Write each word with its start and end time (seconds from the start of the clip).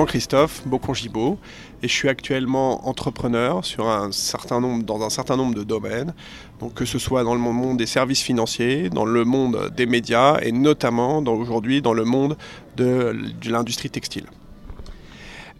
Jean-Christophe 0.00 0.66
Bocongibaud 0.66 1.36
et 1.82 1.88
je 1.88 1.92
suis 1.92 2.08
actuellement 2.08 2.88
entrepreneur 2.88 3.62
sur 3.66 3.86
un 3.86 4.12
certain 4.12 4.58
nombre, 4.58 4.82
dans 4.82 5.02
un 5.02 5.10
certain 5.10 5.36
nombre 5.36 5.54
de 5.54 5.62
domaines, 5.62 6.14
donc 6.58 6.72
que 6.72 6.86
ce 6.86 6.98
soit 6.98 7.22
dans 7.22 7.34
le 7.34 7.40
monde 7.40 7.76
des 7.76 7.84
services 7.84 8.22
financiers, 8.22 8.88
dans 8.88 9.04
le 9.04 9.26
monde 9.26 9.70
des 9.76 9.84
médias 9.84 10.38
et 10.40 10.52
notamment 10.52 11.18
aujourd'hui 11.18 11.82
dans 11.82 11.92
le 11.92 12.04
monde 12.04 12.38
de, 12.78 13.14
l'industrie 13.44 13.90
textile. 13.90 14.24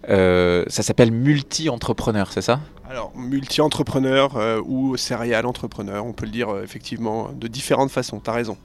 Euh, 0.08 0.64
ça 0.68 0.82
s'appelle 0.82 1.12
multi-entrepreneur, 1.12 2.32
c'est 2.32 2.40
ça? 2.40 2.60
Alors, 2.88 3.12
multi-entrepreneur 3.14 4.38
euh, 4.38 4.62
ou 4.64 4.96
céréal 4.96 5.45
entrepreneur, 5.45 6.06
on 6.06 6.14
peut 6.14 6.24
le 6.24 6.32
dire 6.32 6.48
euh, 6.48 6.62
effectivement 6.64 7.28
de 7.34 7.46
différentes 7.46 7.90
façons, 7.90 8.20
tu 8.20 8.30
as 8.30 8.32
raison. 8.32 8.56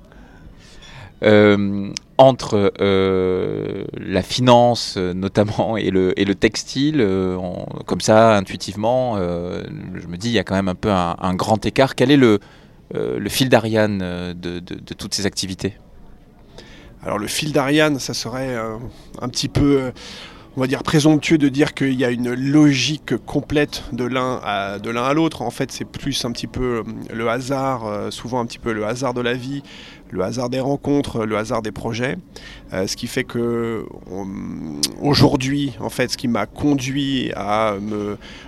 Euh, 1.24 1.92
entre 2.18 2.74
euh, 2.82 3.86
la 3.98 4.22
finance 4.22 4.98
notamment 4.98 5.76
et 5.78 5.90
le, 5.90 6.14
textile, 6.36 6.98
euh, 7.00 7.38
comme 7.86 8.02
ça 8.02 8.36
intuitivement, 8.36 9.18
je 9.18 10.08
me 10.08 10.18
dis 10.18 10.30
il 10.30 10.34
y 10.34 10.40
a 10.40 10.44
quand 10.44 10.56
même 10.56 10.70
un 10.70 10.76
peu 10.76 10.92
un, 10.92 11.34
grand 11.36 11.66
écart. 11.66 11.96
Quel 11.96 12.12
est 12.12 12.18
le, 12.18 12.40
fil 13.28 13.50
d'Ariane 13.50 14.34
de, 14.34 14.60
toutes 14.98 15.14
ces 15.14 15.26
activités? 15.26 15.78
Alors 17.04 17.20
le 17.20 17.28
fil 17.28 17.52
d'Ariane, 17.52 18.00
ça 18.00 18.14
serait 18.14 18.56
un 19.22 19.30
petit 19.30 19.50
peu 19.50 19.92
on 20.58 20.62
va 20.62 20.68
dire 20.68 20.84
présomptueux 20.84 21.38
de 21.38 21.50
dire 21.50 21.74
qu'il 21.74 21.96
y 21.96 22.06
a 22.06 22.12
une 22.12 22.34
logique 22.34 23.18
complète 23.26 23.84
de 23.92 24.06
l'un 24.06 24.36
à 24.38 25.14
l'autre. 25.14 25.42
En 25.42 25.52
fait, 25.52 25.70
c'est 25.72 25.84
plus 25.84 26.24
un 26.24 26.32
petit 26.32 26.48
peu 26.48 26.84
le 27.14 27.30
hasard, 27.30 28.12
souvent 28.14 28.40
un 28.40 28.46
petit 28.46 28.60
peu 28.60 28.72
le 28.72 28.86
hasard 28.86 29.14
de 29.14 29.20
la 29.20 29.34
vie, 29.34 29.64
le 30.12 30.24
hasard 30.24 30.50
des 30.50 30.60
rencontres, 30.60 31.26
le 31.26 31.38
hasard 31.38 31.62
des 31.62 31.72
projets, 31.72 32.18
euh, 32.74 32.88
ce 32.88 32.96
qui 32.96 33.08
fait 33.08 33.24
que 33.24 33.86
aujourd'hui, 35.02 35.74
en 35.80 35.90
fait, 35.90 36.12
ce 36.12 36.18
qui 36.18 36.28
m'a 36.28 36.46
conduit 36.46 37.32
à 37.36 37.76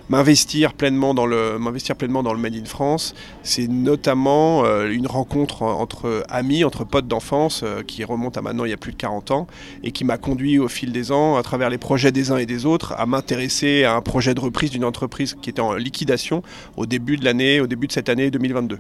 m'investir 0.09 0.73
pleinement 0.73 1.13
dans 1.13 1.25
le 1.25 1.57
m'investir 1.59 1.95
pleinement 1.95 2.23
dans 2.23 2.33
le 2.33 2.39
Made 2.39 2.55
in 2.55 2.65
France, 2.65 3.15
c'est 3.43 3.67
notamment 3.67 4.65
euh, 4.65 4.89
une 4.89 5.07
rencontre 5.07 5.63
entre 5.63 6.23
amis, 6.29 6.63
entre 6.63 6.83
potes 6.83 7.07
d'enfance, 7.07 7.61
euh, 7.63 7.83
qui 7.83 8.03
remonte 8.03 8.37
à 8.37 8.41
maintenant 8.41 8.65
il 8.65 8.71
y 8.71 8.73
a 8.73 8.77
plus 8.77 8.91
de 8.91 8.97
40 8.97 9.31
ans, 9.31 9.47
et 9.83 9.91
qui 9.91 10.03
m'a 10.03 10.17
conduit 10.17 10.59
au 10.59 10.67
fil 10.67 10.91
des 10.91 11.11
ans, 11.11 11.37
à 11.37 11.43
travers 11.43 11.69
les 11.69 11.77
projets 11.77 12.11
des 12.11 12.31
uns 12.31 12.37
et 12.37 12.45
des 12.45 12.65
autres, 12.65 12.93
à 12.97 13.05
m'intéresser 13.05 13.83
à 13.83 13.95
un 13.95 14.01
projet 14.01 14.33
de 14.33 14.39
reprise 14.39 14.71
d'une 14.71 14.85
entreprise 14.85 15.35
qui 15.41 15.49
était 15.49 15.61
en 15.61 15.73
liquidation 15.73 16.43
au 16.75 16.85
début 16.85 17.17
de 17.17 17.25
l'année, 17.25 17.59
au 17.59 17.67
début 17.67 17.87
de 17.87 17.91
cette 17.91 18.09
année 18.09 18.31
2022. 18.31 18.79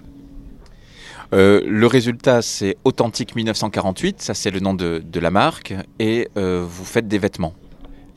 Euh, 1.33 1.61
le 1.65 1.87
résultat, 1.87 2.41
c'est 2.41 2.77
Authentique 2.83 3.35
1948, 3.35 4.21
ça 4.21 4.33
c'est 4.33 4.51
le 4.51 4.59
nom 4.59 4.73
de, 4.73 5.19
la 5.19 5.31
marque, 5.31 5.73
et 5.99 6.29
euh, 6.37 6.65
vous 6.67 6.85
faites 6.85 7.07
des 7.07 7.17
vêtements. 7.17 7.53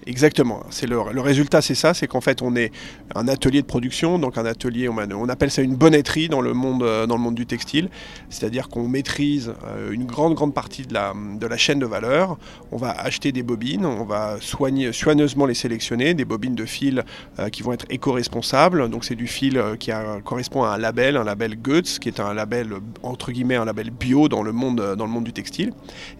Exactement. 0.06 0.62
C'est 0.70 0.86
le, 0.86 0.98
résultat, 1.20 1.60
c'est 1.60 1.74
ça, 1.74 1.92
c'est 1.92 2.06
qu'en 2.06 2.22
fait, 2.22 2.40
on 2.40 2.56
est 2.56 2.72
un 3.14 3.28
atelier 3.28 3.60
de 3.60 3.66
production, 3.66 4.18
donc 4.18 4.38
un 4.38 4.46
atelier, 4.46 4.88
on, 4.88 5.28
appelle 5.28 5.50
ça 5.50 5.60
une 5.60 5.76
bonnetterie 5.76 6.28
dans 6.28 6.40
le 6.40 6.54
monde, 6.54 6.82
euh, 6.82 7.06
dans 7.06 7.16
le 7.16 7.20
monde 7.20 7.34
du 7.34 7.44
textile, 7.44 7.90
c'est-à-dire 8.30 8.68
qu'on 8.68 8.88
maîtrise 8.88 9.52
euh, 9.66 9.92
une 9.92 10.06
grande, 10.06 10.34
grande 10.34 10.54
partie 10.54 10.86
de 10.86 10.94
la, 10.94 11.12
de 11.14 11.46
la 11.46 11.56
chaîne 11.58 11.78
de 11.78 11.86
valeur. 11.86 12.38
On 12.72 12.78
va 12.78 12.90
acheter 12.92 13.30
des 13.30 13.42
bobines, 13.42 13.84
on 13.84 14.04
va 14.04 14.38
soigner, 14.40 14.92
soigneusement 14.92 15.44
les 15.44 15.54
sélectionner, 15.54 16.14
des 16.14 16.24
bobines 16.24 16.54
de 16.54 16.64
fil 16.64 17.04
euh, 17.38 17.50
qui 17.50 17.62
vont 17.62 17.72
être 17.72 17.86
éco-responsables. 17.90 18.88
Donc 18.88 19.04
c'est 19.04 19.14
du 19.14 19.26
fil 19.26 19.62
qui 19.78 19.90
correspond 20.24 20.62
à 20.62 20.70
un 20.70 20.78
label, 20.78 21.16
un 21.16 21.24
label 21.24 21.60
Goetz, 21.60 21.98
qui 21.98 22.08
est 22.08 22.20
un 22.20 22.32
label 22.32 22.70
entre 23.02 23.32
guillemets 23.32 23.56
un 23.56 23.64
label 23.64 23.90
bio 23.90 24.28
dans 24.28 24.42
le 24.42 24.52
monde, 24.52 24.94
dans 24.96 25.04
le 25.04 25.12
monde 25.12 25.24
du 25.24 25.32
textile. 25.32 25.72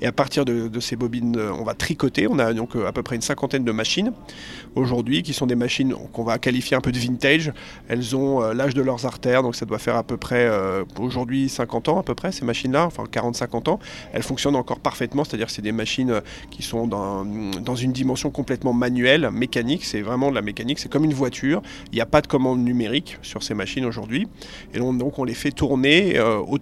Et 0.03 0.07
à 0.07 0.13
partir 0.13 0.45
de, 0.45 0.69
de 0.69 0.81
ces 0.81 0.97
bobines, 0.97 1.41
on 1.59 1.65
va 1.65 1.75
tricoter. 1.75 2.27
On 2.29 2.39
a 2.39 2.53
donc 2.53 2.77
à 2.77 2.93
peu 2.93 3.03
près 3.03 3.17
une 3.17 3.23
cinquantaine 3.23 3.65
de 3.65 3.70
machines 3.73 4.13
aujourd'hui, 4.75 5.23
qui 5.23 5.33
sont 5.33 5.47
des 5.47 5.57
machines 5.57 5.95
qu'on 6.13 6.25
va 6.25 6.39
qualifier 6.39 6.77
un 6.77 6.81
peu 6.81 6.93
de 6.93 6.99
vintage. 6.99 7.53
Elles 7.89 8.15
ont 8.15 8.43
euh, 8.43 8.55
l'âge 8.55 8.75
de 8.75 8.83
leurs 8.83 9.07
artères, 9.07 9.43
donc 9.43 9.57
ça 9.57 9.67
doit 9.67 9.79
faire 9.79 9.97
à 9.97 10.03
peu 10.03 10.17
près 10.17 10.47
euh, 10.47 10.85
aujourd'hui 10.99 11.49
50 11.49 11.89
ans 11.89 11.99
à 11.99 12.03
peu 12.03 12.15
près 12.15 12.33
ces 12.33 12.45
machines-là, 12.45 12.87
enfin 12.87 13.05
40-50 13.05 13.71
ans. 13.71 13.81
Elles 14.13 14.23
fonctionnent 14.23 14.57
encore 14.57 14.81
parfaitement, 14.81 15.25
c'est-à-dire 15.25 15.47
que 15.47 15.53
c'est 15.53 15.63
des 15.63 15.73
machines 15.73 16.11
euh, 16.11 16.21
qui 16.51 16.63
sont 16.63 16.87
dans, 16.87 17.25
dans 17.25 17.77
une 17.77 17.93
dimension 17.93 18.31
complètement 18.31 18.73
manuelle, 18.73 19.31
mécanique. 19.33 19.85
C'est 19.85 20.03
vraiment 20.03 20.31
de 20.31 20.35
la 20.35 20.43
mécanique, 20.43 20.79
c'est 20.79 20.91
comme 20.91 21.05
une 21.05 21.15
voiture. 21.15 21.63
Il 21.93 21.97
n'y 21.97 22.01
a 22.01 22.07
pas 22.07 22.21
de 22.21 22.27
commande 22.27 22.61
numérique 22.61 23.19
sur 23.23 23.43
ces 23.43 23.55
machines 23.55 23.85
aujourd'hui, 23.85 24.29
et 24.75 24.79
donc, 24.79 25.19
on 25.19 25.25
les 25.25 25.35
fait 25.35 25.51
tourner 25.51 26.21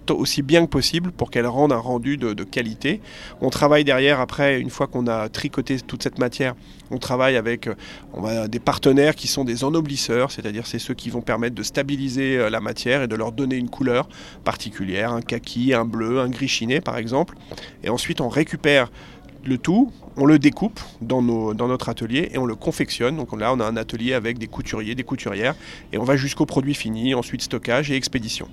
aussi 0.09 0.41
bien 0.41 0.65
que 0.65 0.69
possible 0.69 1.11
pour 1.11 1.31
qu'elles 1.31 1.47
rendent 1.47 1.73
un 1.73 1.77
rendu 1.77 2.17
de, 2.17 2.33
de 2.33 2.43
qualité. 2.43 3.01
On 3.41 3.49
travaille 3.49 3.83
derrière 3.83 4.19
après, 4.19 4.59
une 4.59 4.69
fois 4.69 4.87
qu'on 4.87 5.07
a 5.07 5.29
tricoté 5.29 5.79
toute 5.79 6.03
cette 6.03 6.19
matière, 6.19 6.55
on 6.91 6.97
travaille 6.99 7.35
avec 7.35 7.67
euh, 7.67 8.47
des 8.47 8.59
partenaires 8.59 9.15
qui 9.15 9.27
sont 9.27 9.43
des 9.43 9.63
ennoblisseurs, 9.63 10.31
c'est-à-dire 10.31 10.67
c'est 10.67 10.79
ceux 10.79 10.93
qui 10.93 11.09
vont 11.09 11.21
permettre 11.21 11.55
de 11.55 11.63
stabiliser 11.63 12.37
euh, 12.37 12.49
la 12.49 12.59
matière 12.59 13.03
et 13.03 13.07
de 13.07 13.15
leur 13.15 13.31
donner 13.31 13.55
une 13.55 13.69
couleur 13.69 14.07
particulière, 14.43 15.13
un 15.13 15.21
kaki, 15.21 15.73
un 15.73 15.85
bleu, 15.85 16.19
un 16.19 16.29
gris 16.29 16.47
chiné 16.47 16.81
par 16.81 16.97
exemple. 16.97 17.35
Et 17.83 17.89
ensuite 17.89 18.21
on 18.21 18.29
récupère 18.29 18.91
le 19.45 19.57
tout, 19.57 19.91
on 20.19 20.25
le 20.25 20.37
découpe 20.37 20.79
dans, 21.01 21.21
dans, 21.21 21.67
notre 21.67 21.89
atelier 21.89 22.29
et 22.33 22.37
on 22.37 22.45
le 22.45 22.55
confectionne. 22.55 23.17
Donc 23.17 23.37
là, 23.39 23.53
on 23.53 23.59
a 23.59 23.65
un 23.65 23.77
atelier 23.77 24.13
avec 24.13 24.37
des 24.37 24.47
couturiers, 24.47 24.93
des 24.93 25.03
couturières, 25.03 25.55
et 25.93 25.97
on 25.97 26.03
va 26.03 26.17
jusqu'au 26.17 26.45
produit 26.45 26.75
fini, 26.75 27.15
ensuite 27.15 27.41
stockage 27.41 27.89
et 27.89 27.95
expédition. 27.95 28.47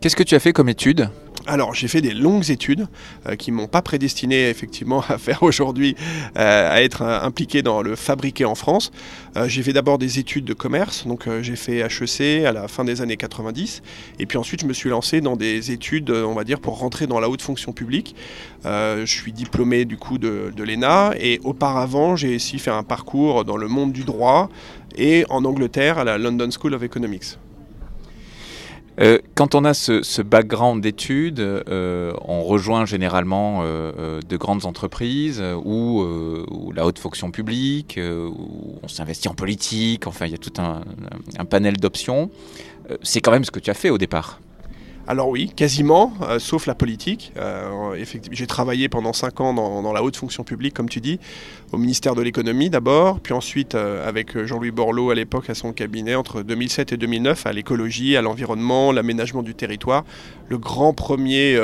Qu'est-ce 0.00 0.16
que 0.16 0.22
tu 0.22 0.34
as 0.34 0.40
fait 0.40 0.52
comme 0.52 0.68
étude? 0.68 1.10
Alors 1.48 1.74
j'ai 1.74 1.88
fait 1.88 2.02
des 2.02 2.12
longues 2.12 2.50
études 2.50 2.88
euh, 3.26 3.34
qui 3.34 3.52
m'ont 3.52 3.68
pas 3.68 3.80
prédestiné 3.80 4.50
effectivement 4.50 5.02
à 5.08 5.16
faire 5.16 5.42
aujourd'hui, 5.42 5.96
euh, 6.36 6.70
à 6.70 6.82
être 6.82 7.02
euh, 7.02 7.20
impliqué 7.20 7.62
dans 7.62 7.80
le 7.80 7.96
fabriquer 7.96 8.44
en 8.44 8.54
France. 8.54 8.92
j'ai 9.46 9.62
fait 9.62 9.72
d'abord 9.72 9.98
des 9.98 10.18
études 10.18 10.44
de 10.44 10.52
commerce, 10.52 11.06
donc 11.06 11.28
j'ai 11.42 11.54
fait 11.54 11.78
HEC 11.78 12.44
à 12.44 12.52
la 12.52 12.66
fin 12.66 12.84
des 12.84 13.02
années 13.02 13.16
90, 13.16 13.82
et 14.18 14.26
puis 14.26 14.36
ensuite 14.36 14.62
je 14.62 14.66
me 14.66 14.72
suis 14.72 14.90
lancé 14.90 15.20
dans 15.20 15.36
des 15.36 15.70
études, 15.70 16.10
on 16.10 16.34
va 16.34 16.42
dire, 16.42 16.58
pour 16.58 16.78
rentrer 16.78 17.06
dans 17.06 17.20
la 17.20 17.28
haute 17.28 17.42
fonction 17.42 17.72
publique. 17.72 18.16
je 18.64 19.04
suis 19.06 19.32
diplômé 19.32 19.84
du 19.84 19.96
coup 19.96 20.18
de, 20.18 20.52
de 20.56 20.64
l'ENA, 20.64 21.07
et 21.16 21.40
auparavant 21.44 22.16
j'ai 22.16 22.36
aussi 22.36 22.58
fait 22.58 22.70
un 22.70 22.82
parcours 22.82 23.44
dans 23.44 23.56
le 23.56 23.68
monde 23.68 23.92
du 23.92 24.04
droit 24.04 24.48
et 24.96 25.24
en 25.30 25.44
Angleterre 25.44 25.98
à 25.98 26.04
la 26.04 26.18
London 26.18 26.48
School 26.50 26.74
of 26.74 26.82
Economics. 26.82 27.38
Euh, 29.00 29.18
quand 29.34 29.54
on 29.54 29.64
a 29.64 29.74
ce, 29.74 30.22
background 30.22 30.82
d'études, 30.82 31.38
euh, 31.38 32.12
on 32.24 32.42
rejoint 32.42 32.84
généralement 32.84 33.60
euh, 33.62 34.20
de 34.28 34.36
grandes 34.36 34.64
entreprises 34.64 35.42
ou, 35.64 36.04
la 36.74 36.84
haute 36.84 36.98
fonction 36.98 37.30
publique, 37.30 37.98
on 38.82 38.88
s'investit 38.88 39.28
en 39.28 39.34
politique, 39.34 40.06
enfin 40.06 40.26
il 40.26 40.32
y 40.32 40.34
a 40.34 40.38
tout 40.38 40.52
un 40.58 41.44
panel 41.44 41.76
d'options. 41.76 42.30
C'est 43.02 43.20
quand 43.20 43.32
même 43.32 43.44
ce 43.44 43.50
que 43.50 43.60
tu 43.60 43.70
as 43.70 43.74
fait 43.74 43.90
au 43.90 43.98
départ. 43.98 44.40
Alors 45.10 45.30
oui, 45.30 45.50
quasiment, 45.56 46.12
euh, 46.20 46.38
sauf 46.38 46.66
la 46.66 46.74
politique. 46.74 47.32
Euh, 47.38 48.04
j'ai 48.30 48.46
travaillé 48.46 48.90
pendant 48.90 49.14
5 49.14 49.40
ans 49.40 49.54
dans, 49.54 49.92
la 49.94 50.02
haute 50.02 50.16
fonction 50.16 50.44
publique, 50.44 50.74
comme 50.74 50.90
tu 50.90 51.00
dis, 51.00 51.18
au 51.72 51.78
ministère 51.78 52.14
de 52.14 52.20
l'économie 52.20 52.68
d'abord, 52.68 53.18
puis 53.18 53.32
ensuite 53.32 53.74
euh, 53.74 54.06
avec 54.06 54.36
Jean-Louis 54.44 54.70
Borloo 54.70 55.08
à 55.08 55.14
l'époque 55.14 55.48
à 55.48 55.54
son 55.54 55.72
cabinet 55.72 56.14
entre 56.14 56.42
2007 56.42 56.92
et 56.92 56.98
2009 56.98 57.46
à 57.46 57.54
l'écologie, 57.54 58.18
à 58.18 58.22
l'environnement, 58.22 58.92
l'aménagement 58.92 59.42
du 59.42 59.54
territoire, 59.54 60.04
le 60.50 60.58
grand 60.58 60.92
premier, 60.92 61.58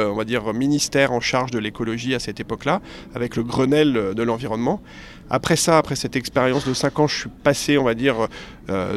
ministère 0.54 1.12
en 1.12 1.20
charge 1.20 1.50
de 1.50 1.58
l'écologie 1.58 2.14
à 2.14 2.20
cette 2.20 2.40
époque-là, 2.40 2.80
avec 3.14 3.36
le 3.36 3.42
Grenelle 3.42 4.14
de 4.14 4.22
l'environnement. 4.22 4.80
Après 5.28 5.56
ça, 5.56 5.76
après 5.76 5.96
cette 5.96 6.16
expérience 6.16 6.66
de 6.66 6.72
5 6.72 6.98
ans, 6.98 7.06
je 7.06 7.20
suis 7.20 7.30
passé, 7.42 7.76
on 7.76 7.84
va 7.84 7.94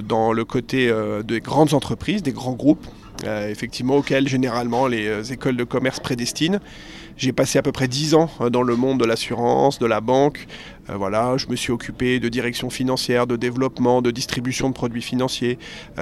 dans 0.04 0.32
le 0.32 0.46
côté 0.46 0.94
des 1.26 1.42
grandes 1.42 1.74
entreprises, 1.74 2.24
des 2.24 2.32
grands 2.32 2.54
groupes 2.54 2.88
euh, 3.24 3.50
effectivement 3.50 3.98
auxquelles 3.98 4.28
généralement 4.28 4.86
les 4.86 5.08
euh, 5.08 5.24
écoles 5.24 5.58
de 5.58 5.64
commerce 5.64 6.00
prédestinent. 6.00 6.60
J'ai 7.18 7.34
passé 7.34 7.58
à 7.58 7.64
peu 7.64 7.72
près 7.72 7.88
10 7.88 8.14
ans 8.14 8.30
euh, 8.42 8.52
dans 8.52 8.62
le 8.62 8.76
monde 8.76 9.00
de 9.00 9.06
l'assurance, 9.06 9.80
de 9.80 9.88
la 9.88 10.02
banque. 10.02 10.46
voilà, 10.88 11.36
je 11.36 11.48
me 11.48 11.56
suis 11.56 11.72
occupé 11.72 12.20
de 12.20 12.30
direction 12.30 12.70
financière, 12.70 13.26
de 13.28 13.36
développement, 13.36 14.02
de 14.02 14.12
distribution 14.12 14.70
de 14.70 14.74
produits 14.74 15.02
financiers, 15.02 15.58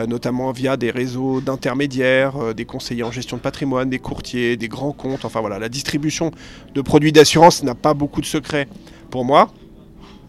notamment 0.07 0.51
via 0.51 0.77
des 0.77 0.91
réseaux 0.91 1.41
d'intermédiaires, 1.41 2.53
des 2.53 2.65
conseillers 2.65 3.01
en 3.01 3.11
gestion 3.11 3.37
de 3.37 3.41
patrimoine, 3.41 3.89
des 3.89 3.97
courtiers, 3.97 4.57
des 4.57 4.67
grands 4.67 4.91
comptes. 4.91 5.25
Enfin 5.25 5.39
voilà, 5.39 5.57
la 5.57 5.69
distribution 5.69 6.29
de 6.75 6.81
produits 6.81 7.11
d'assurance 7.11 7.63
n'a 7.63 7.73
pas 7.73 7.95
beaucoup 7.95 8.21
de 8.21 8.27
secrets 8.27 8.67
pour 9.09 9.25
moi. 9.25 9.49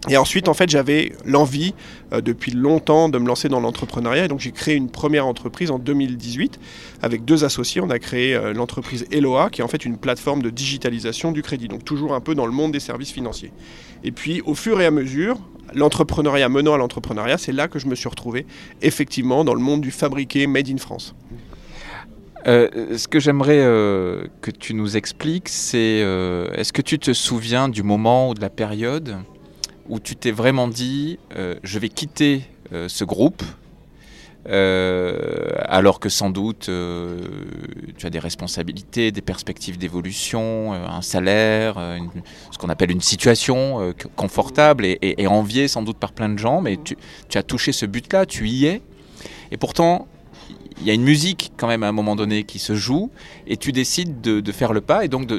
Et 0.09 0.17
ensuite, 0.17 0.49
en 0.49 0.55
fait, 0.55 0.71
j'avais 0.71 1.13
l'envie 1.25 1.75
euh, 2.13 2.21
depuis 2.21 2.53
longtemps 2.53 3.09
de 3.09 3.19
me 3.19 3.27
lancer 3.27 3.49
dans 3.49 3.61
l'entrepreneuriat. 3.61 4.27
Et 4.27 4.29
donc, 4.29 4.41
j'ai 4.41 4.53
créé 4.53 4.77
une 4.77 4.89
première 4.89 5.27
entreprise 5.27 5.71
en 5.71 5.79
2018 5.79 6.61
avec 7.03 7.25
deux 7.25 7.45
associés. 7.45 7.81
On 7.81 7.91
a 7.91 7.99
créé 7.99 8.35
euh, 8.35 8.53
l'entreprise 8.53 9.05
Eloa, 9.11 9.51
qui 9.51 9.63
est 9.63 9.65
en 9.65 9.69
fait 9.69 9.85
une 9.85 9.99
plateforme 9.99 10.43
de 10.43 10.51
digitalisation 10.51 11.33
du 11.33 11.43
crédit. 11.43 11.67
Donc, 11.67 11.85
toujours 11.85 12.15
un 12.15 12.21
peu 12.21 12.35
dans 12.35 12.47
le 12.47 12.53
monde 12.53 12.73
des 12.73 12.81
services 12.81 13.11
financiers. 13.11 13.53
Et 14.05 14.13
puis, 14.13 14.43
au 14.43 14.55
fur 14.55 14.81
et 14.81 14.87
à 14.87 14.93
mesure, 14.93 15.39
l'entrepreneuriat 15.75 16.49
menant 16.49 16.75
à 16.75 16.79
l'entrepreneuriat, 16.79 17.39
c'est 17.39 17.53
là 17.53 17.67
que 17.67 17.81
je 17.81 17.89
me 17.89 17.97
suis 17.97 18.09
retrouvé 18.09 18.47
effectivement 18.83 19.45
dans 19.45 19.55
le 19.55 19.61
monde 19.61 19.81
du 19.81 19.91
fabriqué 19.91 20.47
made 20.47 20.69
in 20.69 20.77
France. 20.77 21.17
Euh, 22.47 22.97
ce 22.97 23.09
que 23.09 23.19
j'aimerais 23.19 23.59
que 24.41 24.53
tu 24.53 24.75
nous 24.75 24.97
expliques, 24.97 25.49
c'est 25.49 25.99
est-ce 26.55 26.73
que 26.73 26.83
tu 26.83 27.01
te 27.01 27.13
souviens 27.13 27.69
du 27.69 27.83
moment 27.83 28.31
ou 28.31 28.35
de 28.35 28.41
la 28.41 28.51
période 28.51 29.17
où 29.89 30.01
tu 30.01 30.17
t'es 30.17 30.31
vraiment 30.31 30.69
dit, 30.69 31.19
je 31.63 31.79
vais 31.79 31.89
quitter 31.89 32.43
ce 32.71 33.05
groupe, 33.05 33.43
euh, 34.49 35.49
alors 35.65 35.99
que 35.99 36.09
sans 36.09 36.31
doute 36.31 36.69
euh, 36.69 37.19
tu 37.99 38.07
as 38.07 38.11
des 38.11 38.21
responsabilités, 38.21 39.11
des 39.11 39.21
perspectives 39.21 39.77
d'évolution, 39.77 40.73
euh, 40.73 40.87
un 40.87 41.03
salaire, 41.03 41.81
ce 42.53 42.59
qu'on 42.59 42.69
appelle 42.69 42.93
une 42.93 43.01
situation 43.01 43.93
confortable 44.15 44.85
et, 44.85 44.99
et, 45.03 45.27
enviée 45.27 45.67
sans 45.67 45.83
doute 45.83 45.97
par 45.97 46.13
plein 46.13 46.29
de 46.29 46.39
gens, 46.39 46.61
mais 46.61 46.79
tu, 46.83 46.97
as 47.35 47.43
touché 47.43 47.73
ce 47.73 47.87
but-là, 47.87 48.25
tu 48.25 48.49
y 48.49 48.67
es, 48.67 48.83
et 49.51 49.57
pourtant 49.57 50.07
il 50.81 50.87
y 50.87 50.91
a 50.91 50.95
une 50.95 51.05
musique 51.05 51.53
quand 51.57 51.67
même 51.67 51.83
à 51.83 51.89
un 51.89 51.93
moment 51.93 52.15
donné 52.15 52.45
qui 52.45 52.61
se 52.61 52.75
joue, 52.75 53.11
et 53.49 53.57
tu 53.57 53.73
décides 53.73 54.21
de, 54.21 54.53
faire 54.53 54.73
le 54.73 54.81
pas 54.81 55.05
et 55.05 55.09
donc 55.09 55.27
de 55.27 55.39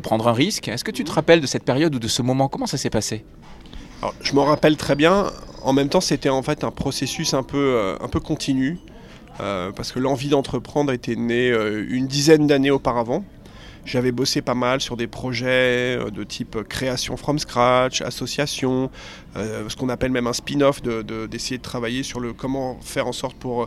prendre 0.00 0.28
un 0.28 0.32
risque. 0.32 0.68
Est-ce 0.68 0.84
que 0.84 0.90
tu 0.90 1.04
te 1.04 1.12
rappelles 1.12 1.40
de 1.40 1.46
cette 1.46 1.64
période 1.64 1.94
ou 1.94 1.98
de 1.98 2.08
ce 2.08 2.22
moment? 2.22 2.48
Comment 2.48 2.66
ça 2.66 2.76
s'est 2.76 2.90
passé? 2.90 3.24
Alors, 4.00 4.14
je 4.22 4.32
m'en 4.34 4.44
rappelle 4.44 4.76
très 4.76 4.94
bien. 4.94 5.26
En 5.62 5.72
même 5.72 5.88
temps, 5.88 6.00
c'était 6.00 6.28
en 6.28 6.42
fait 6.42 6.64
un 6.64 6.70
processus 6.70 7.34
un 7.34 7.42
peu, 7.42 7.56
euh, 7.58 7.96
un 8.00 8.08
peu 8.08 8.20
continu, 8.20 8.78
euh, 9.40 9.72
parce 9.72 9.92
que 9.92 9.98
l'envie 9.98 10.28
d'entreprendre 10.28 10.92
était 10.92 11.16
née 11.16 11.50
euh, 11.50 11.84
une 11.88 12.06
dizaine 12.06 12.46
d'années 12.46 12.70
auparavant. 12.70 13.24
J'avais 13.84 14.12
bossé 14.12 14.42
pas 14.42 14.54
mal 14.54 14.80
sur 14.80 14.96
des 14.96 15.06
projets 15.06 15.98
de 16.12 16.22
type 16.22 16.62
création 16.68 17.16
from 17.16 17.38
scratch, 17.38 18.02
association, 18.02 18.90
ce 19.34 19.74
qu'on 19.76 19.88
appelle 19.88 20.10
même 20.10 20.26
un 20.26 20.34
spin-off, 20.34 20.82
d'essayer 20.82 21.56
de, 21.56 21.62
de, 21.62 21.62
travailler 21.62 22.02
sur 22.02 22.20
le 22.20 22.34
comment 22.34 22.78
faire 22.82 23.06
en 23.06 23.12
sorte 23.12 23.38
pour 23.38 23.66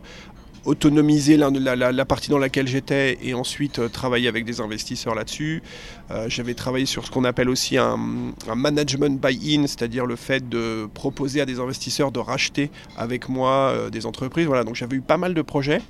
autonomiser 0.66 1.38
la, 1.38 2.06
partie 2.06 2.30
dans 2.30 2.38
laquelle 2.38 2.68
j'étais 2.68 3.18
et 3.24 3.34
ensuite 3.34 3.80
euh, 3.80 3.90
travailler 3.90 4.28
avec 4.28 4.46
des 4.46 4.62
investisseurs 4.62 5.16
là-dessus. 5.16 5.63
Euh, 6.12 6.28
j'avais 6.30 6.54
travaillé 6.54 6.86
sur 6.86 7.06
ce 7.06 7.12
qu'on 7.12 7.24
appelle 7.24 7.50
aussi 7.50 7.78
un, 7.78 7.98
management 8.56 9.19
buy-in, 9.19 9.66
c'est-à-dire 9.66 10.06
le 10.06 10.16
fait 10.16 10.48
de 10.48 10.88
proposer 10.94 11.42
à 11.42 11.46
des 11.46 11.60
investisseurs 11.60 12.12
de 12.12 12.19
racheter 12.19 12.69
avec 12.96 13.28
moi 13.28 13.50
euh, 13.50 13.90
des 13.90 14.06
entreprises. 14.06 14.46
Voilà, 14.46 14.63
donc 14.63 14.75
j'avais 14.75 14.98
eu 14.98 15.02
pas 15.02 15.18
mal 15.18 15.34
de 15.34 15.42
projets. 15.42 15.81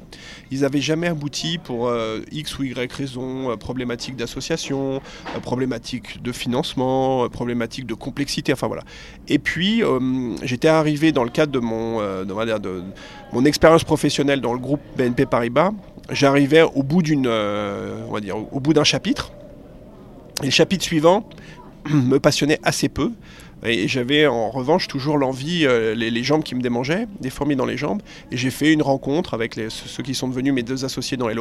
Ils 0.52 0.62
n'avaient 0.62 0.82
jamais 0.82 1.08
abouti 1.08 1.58
pour 1.58 1.92
X 2.32 2.60
ou 2.60 2.64
Y 2.64 2.92
raison, 2.92 3.58
problématiques 3.58 4.16
d'association, 4.16 5.02
problématiques 5.42 6.22
de 6.22 6.32
financement, 6.32 7.28
problématiques 7.30 7.86
de 7.86 7.94
complexité, 7.94 8.54
enfin 8.54 8.68
voilà. 8.68 8.84
Et 9.28 9.40
puis 9.40 9.84
j'étais 10.44 10.68
arrivé 10.68 11.12
dans 11.12 11.24
le 11.24 11.30
cadre 11.30 11.52
de 11.52 11.60
mon, 11.60 12.00
de 12.00 12.84
mon 13.34 13.46
expérience 13.46 13.84
professionnelle 13.84 14.42
dans 14.42 14.54
le 14.54 14.61
groupe 14.62 14.82
BNP 14.98 15.26
Paribas, 15.26 15.72
j'arrivais 16.10 16.62
au 16.62 16.84
bout 16.84 17.02
d'une, 17.02 17.28
euh, 17.28 18.06
on 18.08 18.14
va 18.14 18.20
dire, 18.20 18.38
au 18.38 18.60
bout 18.60 18.74
d'un 18.74 18.84
chapitre. 18.84 19.32
Et 20.42 20.46
le 20.46 20.52
chapitre 20.52 20.84
suivant 20.84 21.28
me 21.90 22.20
passionnait 22.20 22.60
assez 22.64 22.90
peu. 22.90 23.12
Et 23.64 23.88
j'avais 23.88 24.26
en 24.28 24.50
revanche 24.50 24.88
toujours 24.88 25.18
l'envie, 25.18 25.66
euh, 25.66 25.94
les, 25.94 26.24
jambes 26.24 26.44
qui 26.44 26.56
me 26.56 26.62
démangeaient, 26.62 27.08
des 27.20 27.30
fourmis 27.30 27.56
dans 27.56 27.66
les 27.66 27.78
jambes. 27.78 28.02
Et 28.32 28.38
j'ai 28.38 28.50
fait 28.50 28.74
une 28.74 28.82
rencontre 28.82 29.34
avec 29.34 29.60
ceux 29.70 30.04
qui 30.04 30.16
sont 30.16 30.28
devenus 30.28 30.54
mes 30.54 30.64
deux 30.64 30.86
associés 30.86 31.18
dans 31.18 31.28
les. 31.28 31.36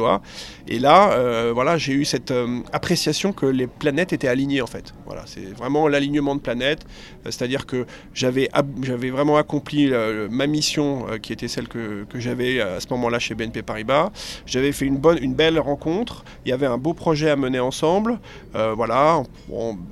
Et 0.67 0.79
là, 0.79 1.11
euh, 1.11 1.51
voilà, 1.53 1.77
j'ai 1.77 1.93
eu 1.93 2.05
cette 2.05 2.31
euh, 2.31 2.61
appréciation 2.73 3.33
que 3.33 3.45
les 3.45 3.67
planètes 3.67 4.13
étaient 4.13 4.27
alignées 4.27 4.61
en 4.61 4.67
fait. 4.67 4.93
Voilà, 5.05 5.23
c'est 5.27 5.55
vraiment 5.55 5.87
l'alignement 5.87 6.35
de 6.35 6.39
planètes. 6.39 6.85
C'est-à-dire 7.25 7.67
que 7.67 7.85
j'avais, 8.15 8.49
j'avais 8.81 9.11
vraiment 9.11 9.37
accompli 9.37 9.91
ma 10.31 10.47
mission 10.47 11.05
qui 11.21 11.33
était 11.33 11.47
celle 11.47 11.67
que, 11.67 12.05
que 12.09 12.19
j'avais 12.19 12.61
à 12.61 12.79
ce 12.79 12.87
moment-là 12.91 13.19
chez 13.19 13.35
BNP 13.35 13.61
Paribas. 13.61 14.11
J'avais 14.47 14.71
fait 14.71 14.85
une, 14.85 14.97
bonne, 14.97 15.19
une 15.21 15.35
belle 15.35 15.59
rencontre. 15.59 16.23
Il 16.45 16.49
y 16.49 16.51
avait 16.51 16.65
un 16.65 16.79
beau 16.79 16.93
projet 16.93 17.29
à 17.29 17.35
mener 17.35 17.59
ensemble. 17.59 18.19
voilà, 18.53 19.21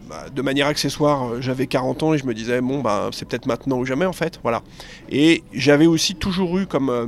bah, 0.09 0.25
de 0.33 0.41
manière 0.41 0.67
accessoire, 0.67 1.39
j'avais 1.41 1.67
40 1.67 2.03
ans 2.03 2.13
je 2.19 2.25
me 2.25 2.33
disais, 2.33 2.61
bon, 2.61 2.81
bah, 2.81 3.09
c'est 3.11 3.27
peut-être 3.27 3.45
maintenant 3.45 3.77
ou 3.79 3.85
jamais 3.85 4.05
en 4.05 4.13
fait. 4.13 4.39
Voilà. 4.43 4.61
Et 5.09 5.43
j'avais 5.53 5.87
aussi 5.87 6.15
toujours 6.15 6.57
eu 6.57 6.67
comme. 6.67 6.89
Euh, 6.89 7.07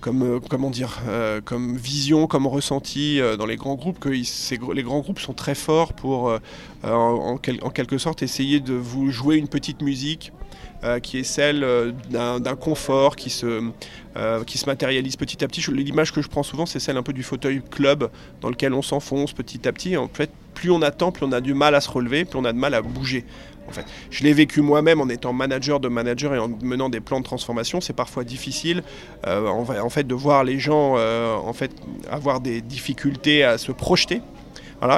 comme, 0.00 0.22
euh, 0.22 0.38
comment 0.50 0.68
dire, 0.68 1.00
euh, 1.08 1.40
comme 1.42 1.78
vision, 1.78 2.26
comme 2.26 2.46
ressenti 2.46 3.20
dans 3.38 3.46
les 3.46 3.56
grands 3.56 3.74
groupes, 3.74 3.98
que 3.98 4.10
les 4.10 4.82
grands 4.82 5.00
groupes 5.00 5.18
sont 5.18 5.32
très 5.32 5.54
forts 5.54 5.94
pour, 5.94 6.30
en, 6.82 7.38
en, 7.38 7.38
quelque 7.38 7.96
sorte, 7.96 8.22
essayer 8.22 8.60
de 8.60 8.74
vous 8.74 9.10
jouer 9.10 9.36
une 9.36 9.48
petite 9.48 9.80
musique 9.80 10.30
qui 11.02 11.16
est 11.16 11.24
celle 11.24 11.94
d'un 12.10 12.56
confort 12.56 13.16
qui 13.16 13.30
se, 13.30 13.62
qui 14.46 14.58
se 14.58 14.66
matérialise 14.66 15.16
petit 15.16 15.42
à 15.42 15.48
petit. 15.48 15.64
L'image 15.72 16.12
que 16.12 16.22
je 16.22 16.28
prends 16.28 16.42
souvent, 16.42 16.66
c'est 16.66 16.78
celle 16.78 16.96
un 16.96 17.02
peu 17.02 17.12
du 17.12 17.22
fauteuil 17.22 17.62
club 17.68 18.10
dans 18.40 18.48
lequel 18.48 18.72
on 18.72 18.82
s'enfonce 18.82 19.32
petit 19.32 19.66
à 19.66 19.72
petit. 19.72 19.96
En 19.96 20.08
fait, 20.08 20.30
plus 20.54 20.70
on 20.70 20.82
attend, 20.82 21.12
plus 21.12 21.26
on 21.26 21.32
a 21.32 21.40
du 21.40 21.54
mal 21.54 21.74
à 21.74 21.80
se 21.80 21.90
relever, 21.90 22.24
plus 22.24 22.38
on 22.38 22.44
a 22.44 22.52
de 22.52 22.58
mal 22.58 22.74
à 22.74 22.82
bouger. 22.82 23.24
En 23.68 23.72
fait, 23.72 23.84
je 24.10 24.24
l'ai 24.24 24.32
vécu 24.32 24.60
moi-même 24.60 25.00
en 25.00 25.08
étant 25.08 25.32
manager 25.32 25.80
de 25.80 25.88
manager 25.88 26.34
et 26.34 26.38
en 26.38 26.48
menant 26.62 26.88
des 26.88 27.00
plans 27.00 27.20
de 27.20 27.24
transformation. 27.24 27.80
C'est 27.80 27.94
parfois 27.94 28.24
difficile, 28.24 28.82
euh, 29.26 29.46
en, 29.48 29.90
fait, 29.90 30.06
de 30.06 30.14
voir 30.14 30.44
les 30.44 30.58
gens 30.58 30.94
euh, 30.96 31.34
en 31.34 31.52
fait 31.52 31.72
avoir 32.10 32.40
des 32.40 32.60
difficultés 32.60 33.42
à 33.42 33.58
se 33.58 33.72
projeter. 33.72 34.20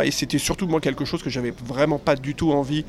Et 0.05 0.11
c'était 0.11 0.38
surtout 0.38 0.67
moi 0.67 0.81
quelque 0.81 1.05
chose 1.05 1.23
que 1.23 1.31
j'avais 1.31 1.55
vraiment 1.64 1.99
pas 1.99 2.17
du 2.17 2.34
tout 2.34 2.50
envie 2.50 2.84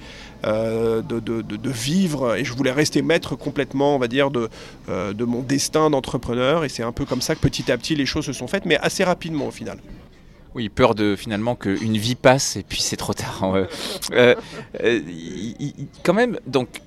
euh, 0.45 1.01
de, 1.01 1.69
vivre 1.69 2.35
et 2.35 2.43
je 2.43 2.53
voulais 2.53 2.71
rester 2.71 3.01
maître 3.01 3.35
complètement, 3.35 3.95
on 3.95 3.99
va 3.99 4.07
dire, 4.07 4.31
de, 4.31 4.49
de 4.87 5.25
mon 5.25 5.41
destin 5.41 5.89
d'entrepreneur. 5.89 6.65
Et 6.65 6.69
c'est 6.69 6.83
un 6.83 6.91
peu 6.91 7.05
comme 7.05 7.21
ça 7.21 7.35
que 7.35 7.39
petit 7.39 7.71
à 7.71 7.77
petit 7.77 7.95
les 7.95 8.05
choses 8.05 8.25
se 8.25 8.33
sont 8.33 8.47
faites, 8.47 8.65
mais 8.65 8.77
assez 8.77 9.03
rapidement 9.03 9.47
au 9.47 9.51
final. 9.51 9.77
Oui, 10.57 10.69
peur 10.69 10.95
de 10.95 11.15
finalement 11.15 11.55
qu'une 11.55 11.97
vie 11.97 12.15
passe 12.15 12.55
et 12.55 12.63
puis 12.63 12.81
c'est 12.81 12.97
trop 12.97 13.13
tard. 13.13 13.53
Euh, 14.11 14.33
euh, 14.81 14.99
quand 16.01 16.15
même, 16.15 16.39
donc 16.47 16.81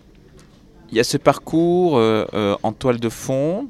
il 0.90 0.96
y 0.96 1.00
a 1.00 1.04
ce 1.04 1.16
parcours 1.16 1.96
euh, 1.96 2.56
en 2.64 2.72
toile 2.72 2.98
de 2.98 3.08
fond 3.08 3.68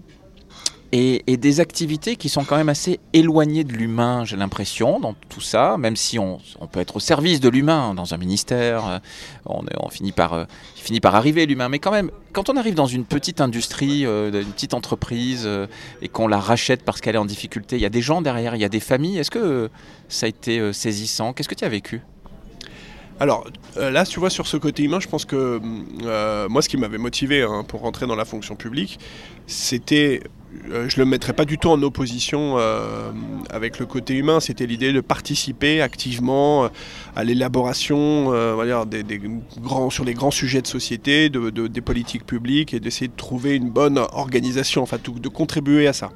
et, 0.93 1.37
des 1.37 1.61
activités 1.61 2.17
qui 2.17 2.29
sont 2.29 2.45
quand 2.45 2.57
même 2.57 2.69
assez 2.69 2.99
éloignées 3.13 3.65
de 3.65 3.73
l'humain, 3.73 4.25
j'ai 4.25 4.37
l'impression, 4.37 4.99
dans 4.99 5.15
tout 5.29 5.41
ça, 5.41 5.77
même 5.79 5.95
si 5.95 6.19
on, 6.19 6.41
peut 6.73 6.81
être 6.81 6.97
au 6.97 7.01
service 7.01 7.41
de 7.41 7.49
l'humain 7.49 7.95
dans 7.95 8.13
un 8.13 8.17
ministère, 8.17 8.87
euh, 8.87 8.99
on, 9.47 9.89
finit, 9.89 10.13
par, 10.13 10.33
euh, 10.35 10.45
finit 10.75 11.01
par 11.01 11.15
arriver 11.15 11.47
l'humain, 11.47 11.69
mais 11.69 11.79
quand 11.79 11.93
même, 11.93 12.11
quand 12.33 12.49
on 12.49 12.57
arrive 12.57 12.75
dans 12.75 12.87
une 12.87 13.05
petite 13.05 13.41
industrie, 13.41 14.05
euh, 14.05 14.33
une 14.33 14.53
petite 14.53 14.75
entreprise, 14.75 15.49
et 16.03 16.09
qu'on 16.09 16.27
la 16.27 16.41
rachète 16.41 16.83
parce 16.83 17.01
qu'elle 17.01 17.15
est 17.15 17.19
en 17.19 17.25
difficulté, 17.25 17.77
il 17.77 17.83
y 17.83 17.87
a 17.87 17.91
des 17.91 18.03
gens 18.03 18.21
derrière, 18.21 18.57
il 18.57 18.61
y 18.61 18.65
a 18.65 18.69
des 18.69 18.81
familles, 18.81 19.19
est-ce 19.19 19.31
que 19.31 19.71
ça 20.09 20.27
a 20.27 20.29
été 20.29 20.73
saisissant? 20.73 21.33
Qu'est-ce 21.33 21.49
que 21.49 21.55
tu 21.55 21.65
as 21.65 21.69
vécu? 21.69 22.03
Alors 23.21 23.47
là, 23.77 24.07
tu 24.07 24.19
vois, 24.19 24.31
sur 24.31 24.47
ce 24.47 24.57
côté 24.57 24.83
humain, 24.83 24.99
je 24.99 25.09
pense 25.09 25.25
que 25.25 25.61
moi, 26.49 26.63
ce 26.63 26.69
qui 26.69 26.79
m'avait 26.79 26.99
motivé 26.99 27.43
hein, 27.43 27.65
pour 27.69 27.81
rentrer 27.81 28.07
dans 28.07 28.17
la 28.17 28.25
fonction 28.25 28.57
publique, 28.57 28.99
c'était 29.47 30.21
euh, 30.25 30.29
je 30.69 30.79
ne 30.79 30.97
le 30.99 31.05
mettrais 31.05 31.33
pas 31.33 31.45
du 31.45 31.59
tout 31.59 31.69
en 31.69 31.83
opposition 31.83 32.57
euh, 32.59 33.11
avec 33.51 33.79
le 33.79 33.87
côté 33.87 34.15
humain. 34.15 34.41
C'était 34.41 34.67
l'idée 34.67 34.93
de 34.93 35.01
participer 35.01 35.81
activement 35.81 36.65
euh, 36.65 36.69
à 37.17 37.25
l'élaboration 37.25 38.33
des, 38.85 39.21
grands, 39.61 39.91
sur 39.91 40.05
les 40.05 40.15
grands 40.15 40.31
sujets 40.31 40.63
de 40.63 40.67
société, 40.67 41.29
de, 41.29 41.51
des 41.51 41.81
politiques 41.81 42.27
publiques 42.27 42.75
et 42.75 42.81
d'essayer 42.81 43.09
de 43.09 43.17
trouver 43.17 43.57
une 43.57 43.71
bonne 43.71 43.99
organisation, 43.99 44.83
enfin 44.83 44.99
de 45.03 45.29
contribuer 45.29 45.87
à 45.87 45.93
ça. 45.93 46.11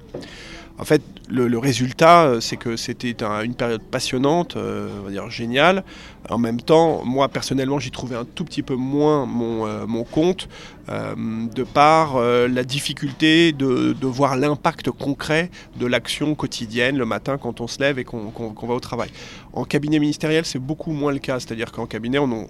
En 0.76 0.84
fait, 0.84 1.02
le, 1.28 1.56
résultat, 1.56 2.40
c'est 2.40 2.56
que 2.56 2.76
c'était 2.76 3.14
une 3.44 3.54
période 3.54 3.82
passionnante, 3.82 4.56
on 4.56 5.04
va 5.04 5.10
dire 5.10 5.30
géniale, 5.30 5.84
en 6.30 6.38
même 6.38 6.60
temps, 6.60 7.04
moi 7.04 7.28
personnellement, 7.28 7.78
j'y 7.78 7.90
trouvais 7.90 8.16
un 8.16 8.24
tout 8.24 8.44
petit 8.44 8.62
peu 8.62 8.74
moins 8.74 9.26
mon, 9.26 9.66
euh, 9.66 9.86
mon 9.86 10.04
compte, 10.04 10.48
euh, 10.88 11.14
de 11.54 11.64
par 11.64 12.16
euh, 12.16 12.48
la 12.48 12.64
difficulté 12.64 13.52
de, 13.52 13.94
voir 14.06 14.36
l'impact 14.36 14.90
concret 14.90 15.50
de 15.76 15.86
l'action 15.86 16.34
quotidienne 16.34 16.96
le 16.96 17.06
matin 17.06 17.38
quand 17.38 17.60
on 17.60 17.66
se 17.66 17.80
lève 17.80 17.98
et 17.98 18.04
qu'on 18.04 18.66
va 18.66 18.74
au 18.74 18.80
travail. 18.80 19.10
En 19.52 19.64
cabinet 19.64 19.98
ministériel, 19.98 20.44
c'est 20.44 20.58
beaucoup 20.58 20.92
moins 20.92 21.12
le 21.12 21.18
cas, 21.18 21.40
c'est-à-dire 21.40 21.72
qu'en 21.72 21.86
cabinet, 21.86 22.18
on, 22.18 22.46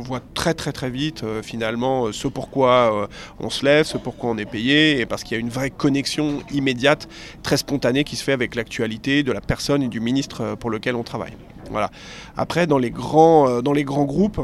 voit 0.00 0.20
très 0.34 0.54
très 0.54 0.72
très 0.72 0.90
vite 0.90 1.24
finalement 1.42 2.12
ce 2.12 2.28
pourquoi 2.28 3.08
on 3.40 3.50
se 3.50 3.64
lève, 3.64 3.86
ce 3.86 3.98
pourquoi 3.98 4.30
on 4.30 4.38
est 4.38 4.44
payé, 4.44 5.00
et 5.00 5.06
parce 5.06 5.24
qu'il 5.24 5.36
y 5.36 5.38
a 5.38 5.40
une 5.40 5.50
vraie 5.50 5.70
connexion 5.70 6.40
immédiate, 6.52 7.08
très 7.42 7.56
spontanée 7.56 8.04
qui 8.04 8.16
se 8.16 8.24
fait 8.24 8.32
avec 8.32 8.54
l'actualité 8.54 9.22
de 9.22 9.32
la 9.32 9.40
personne 9.40 9.82
et 9.82 9.88
du 9.88 10.00
ministre 10.00 10.56
pour 10.60 10.70
lequel 10.70 10.94
on 10.94 11.02
travaille. 11.02 11.34
Voilà. 11.70 11.90
Après, 12.36 12.66
dans 12.66 12.78
les 12.78 12.90
grands, 12.90 13.48
euh, 13.48 13.62
dans 13.62 13.72
les 13.72 13.84
grands 13.84 14.04
groupes, 14.04 14.40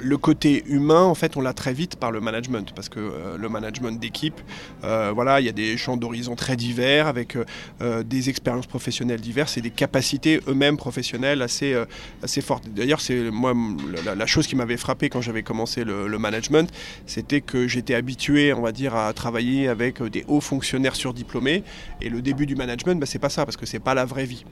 le 0.00 0.16
côté 0.16 0.64
humain, 0.66 1.02
en 1.02 1.14
fait, 1.14 1.36
on 1.36 1.40
l'a 1.40 1.52
très 1.52 1.72
vite 1.72 1.96
par 1.96 2.10
le 2.10 2.20
management, 2.20 2.72
parce 2.74 2.88
que 2.88 2.98
euh, 3.00 3.36
le 3.36 3.48
management 3.48 3.98
d'équipe, 3.98 4.40
euh, 4.84 5.12
voilà, 5.14 5.40
il 5.40 5.46
y 5.46 5.48
a 5.48 5.52
des 5.52 5.76
champs 5.76 5.96
d'horizon 5.96 6.34
très 6.34 6.56
divers, 6.56 7.06
avec 7.06 7.36
euh, 7.36 8.02
des 8.02 8.30
expériences 8.30 8.66
professionnelles 8.66 9.20
diverses 9.20 9.56
et 9.56 9.60
des 9.60 9.70
capacités 9.70 10.40
eux-mêmes 10.48 10.76
professionnelles 10.76 11.42
assez, 11.42 11.76
assez 12.22 12.40
fortes. 12.40 12.68
D'ailleurs, 12.68 13.00
c'est 13.00 13.30
moi 13.30 13.54
la, 14.16 14.26
chose 14.26 14.46
qui 14.46 14.56
m'avait 14.56 14.76
frappé 14.76 15.08
quand 15.08 15.20
j'avais 15.20 15.42
commencé 15.42 15.84
le, 15.84 16.18
management, 16.18 16.70
c'était 17.06 17.40
que 17.40 17.66
j'étais 17.66 17.94
habitué, 17.94 18.52
on 18.52 18.62
va 18.62 18.72
dire, 18.72 18.94
à 18.94 19.12
travailler 19.12 19.68
avec 19.68 20.02
des 20.02 20.24
hauts 20.28 20.40
fonctionnaires 20.40 20.94
surdiplômés, 20.94 21.64
et 22.00 22.08
le 22.08 22.22
début 22.22 22.46
du 22.46 22.54
management, 22.54 22.98
bah, 23.00 23.06
c'est 23.06 23.18
pas 23.18 23.28
ça, 23.28 23.44
parce 23.44 23.56
que 23.56 23.66
c'est 23.66 23.80
pas 23.80 23.94
la 23.94 24.04
vraie 24.04 24.24
vie. 24.24 24.44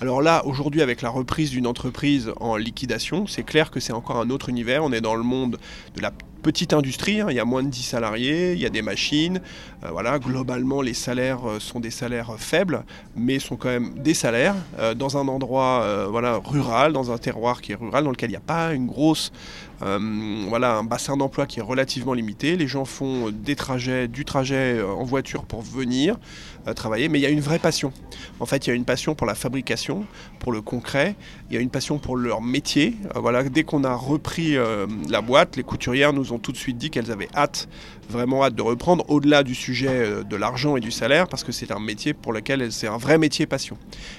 Alors 0.00 0.22
là, 0.22 0.44
aujourd'hui, 0.46 0.82
avec 0.82 1.02
la 1.02 1.08
reprise 1.08 1.50
d'une 1.50 1.66
entreprise 1.66 2.32
en 2.40 2.56
liquidation, 2.56 3.26
c'est 3.26 3.42
clair 3.42 3.70
que 3.70 3.80
c'est 3.80 3.92
encore 3.92 4.18
un 4.18 4.30
autre 4.30 4.48
univers 4.48 4.85
On 4.86 4.92
est 4.92 5.00
dans 5.00 5.16
le 5.16 5.24
monde 5.24 5.58
de 5.96 6.00
la 6.00 6.12
petite 6.46 6.72
industrie, 6.72 7.20
hein. 7.20 7.26
il 7.28 7.34
y 7.34 7.40
a 7.40 7.44
moins 7.44 7.64
de 7.64 7.68
10 7.70 7.82
salariés, 7.82 8.52
il 8.52 8.60
y 8.60 8.66
a 8.66 8.68
des 8.68 8.80
machines. 8.80 9.40
Euh, 9.82 9.88
voilà, 9.90 10.20
globalement, 10.20 10.80
les 10.80 10.94
salaires 10.94 11.40
euh, 11.44 11.58
sont 11.58 11.80
des 11.80 11.90
salaires 11.90 12.36
faibles, 12.38 12.84
mais 13.16 13.40
sont 13.40 13.56
quand 13.56 13.68
même 13.68 13.98
des 13.98 14.14
salaires 14.14 14.54
euh, 14.78 14.94
dans 14.94 15.16
un 15.16 15.26
endroit 15.26 16.06
voilà, 16.08 16.36
rural, 16.36 16.92
dans 16.92 17.10
un 17.10 17.18
terroir 17.18 17.60
qui 17.60 17.72
est 17.72 17.74
rural, 17.74 18.04
dans 18.04 18.10
lequel 18.10 18.30
il 18.30 18.34
n'y 18.34 18.36
a 18.36 18.48
pas 18.54 18.74
une 18.74 18.86
grosse 18.86 19.32
voilà, 19.80 20.76
un 20.76 20.84
bassin 20.84 21.18
d'emploi 21.18 21.46
qui 21.46 21.58
est 21.58 21.62
relativement 21.62 22.14
limité. 22.14 22.56
Les 22.56 22.66
gens 22.66 22.86
font 22.86 23.30
des 23.30 23.56
trajets, 23.56 24.08
du 24.08 24.24
trajet 24.24 24.80
en 24.82 25.04
voiture 25.04 25.44
pour 25.44 25.60
venir 25.60 26.16
travailler, 26.74 27.08
mais 27.08 27.18
il 27.18 27.22
y 27.22 27.26
a 27.26 27.30
une 27.30 27.40
vraie 27.40 27.58
passion. 27.58 27.92
En 28.40 28.46
fait, 28.46 28.66
il 28.66 28.70
y 28.70 28.72
a 28.72 28.76
une 28.76 28.84
passion 28.84 29.14
pour 29.14 29.26
la 29.26 29.34
fabrication, 29.34 30.04
pour 30.38 30.52
le 30.52 30.60
concret, 30.60 31.16
il 31.50 31.54
y 31.54 31.58
a 31.58 31.60
une 31.60 31.70
passion 31.70 31.98
pour 31.98 32.16
leur 32.16 32.42
métier. 32.42 32.94
voilà, 33.14 33.42
dès 33.44 33.64
qu'on 33.64 33.84
a 33.84 33.94
repris 33.94 34.56
la 35.08 35.20
boîte, 35.20 35.56
les 35.56 35.62
couturières 35.62 36.12
nous 36.12 36.32
ont 36.32 36.38
tout 36.38 36.52
de 36.52 36.56
suite 36.56 36.78
dit 36.78 36.90
qu'elles 36.90 37.10
avaient 37.10 37.28
hâte, 37.34 37.68
vraiment 38.08 38.44
hâte 38.44 38.54
de 38.54 38.62
reprendre, 38.62 39.04
au-delà 39.08 39.42
du 39.42 39.54
sujet 39.54 39.88
euh, 39.88 40.22
de 40.22 40.36
l'argent 40.36 40.76
et 40.76 40.80
du 40.80 40.90
salaire, 40.90 41.28
parce 41.28 41.44
que 41.44 41.52
c'est 41.52 41.70
un 41.70 41.80
métier 41.80 42.14
pour 42.14 42.32
lequel 42.32 42.70
c'est 42.72 42.86
un 42.86 42.98
vrai 42.98 43.18
métier 43.18 43.46
passion. 43.46 43.76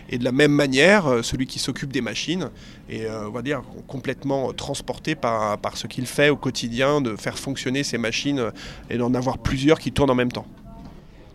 Et 0.10 0.18
de 0.18 0.24
la 0.24 0.32
même 0.32 0.52
manière, 0.52 1.08
euh, 1.08 1.22
celui 1.22 1.48
qui 1.48 1.60
s'occupe 1.60 1.92
des 1.92 2.02
machines 2.02 2.50
est, 2.90 3.06
euh, 3.06 3.28
on 3.28 3.32
va 3.32 3.42
dire, 3.42 3.62
complètement 3.88 4.54
transporté 4.54 5.16
par, 5.16 5.58
par 5.58 5.78
ce 5.78 5.88
qu'il 5.88 6.06
fait 6.06 6.30
au 6.30 6.38
quotidien, 6.38 7.02
de 7.02 7.16
faire 7.16 7.38
fonctionner 7.38 7.84
ces 7.84 7.98
machines 7.98 8.52
et 8.90 8.98
d'en 8.98 9.14
avoir 9.14 9.38
plusieurs 9.38 9.80
qui 9.80 9.92
tournent 9.92 10.12
en 10.12 10.16
même 10.16 10.32
temps 10.32 10.46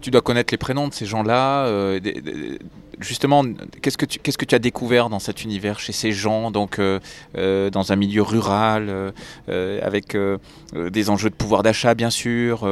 tu 0.03 0.11
dois 0.11 0.21
connaître 0.21 0.53
les 0.53 0.59
prénoms 0.59 0.89
de 0.89 0.93
ces 0.93 1.07
gens-là. 1.07 1.65
Euh, 1.67 2.01
justement, 3.01 3.45
qu'est-ce 3.81 3.97
que, 3.97 4.05
tu, 4.45 4.55
as 4.55 4.59
découvert 4.59 5.09
dans 5.09 5.19
cet 5.19 5.45
univers, 5.45 5.79
chez 5.81 5.93
ces 5.93 6.13
gens, 6.13 6.51
donc 6.51 6.79
euh, 6.79 7.01
euh, 7.39 7.71
dans 7.71 7.93
un 7.93 7.97
milieu 7.97 8.23
rural, 8.23 9.13
avec 9.49 10.17
des 10.75 11.11
enjeux 11.11 11.31
de 11.31 11.35
pouvoir 11.35 11.63
d'achat, 11.63 11.95
bien 11.95 12.11
sûr, 12.11 12.69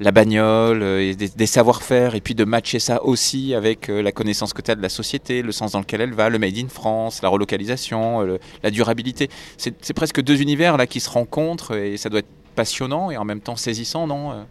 la 0.00 0.12
bagnole, 0.12 1.14
des, 1.16 1.46
savoir-faire, 1.46 2.14
et 2.14 2.20
puis 2.20 2.34
de 2.34 2.44
matcher 2.44 2.78
ça 2.78 3.02
aussi 3.02 3.54
avec 3.54 3.88
la 3.88 4.12
connaissance 4.12 4.52
que 4.52 4.62
tu 4.62 4.70
as 4.70 4.74
de 4.74 4.82
la 4.82 4.88
société, 4.88 5.42
le 5.42 5.52
sens 5.52 5.72
dans 5.72 5.80
lequel 5.80 6.02
elle 6.02 6.12
va, 6.12 6.28
le 6.28 6.38
Made 6.38 6.58
in 6.58 6.68
France, 6.68 7.22
la 7.22 7.28
relocalisation, 7.28 8.38
la 8.62 8.70
durabilité. 8.70 9.30
C'est 9.56 9.94
presque 9.94 10.20
deux 10.20 10.40
univers 10.40 10.76
là 10.76 10.86
qui 10.86 11.00
se 11.00 11.10
rencontrent, 11.10 11.76
et 11.76 11.96
ça 11.96 12.08
doit 12.08 12.20
être 12.20 12.28
passionnant 12.54 13.10
et 13.10 13.16
en 13.16 13.24
même 13.24 13.40
temps 13.40 13.56
saisissant, 13.56 14.06
non 14.06 14.46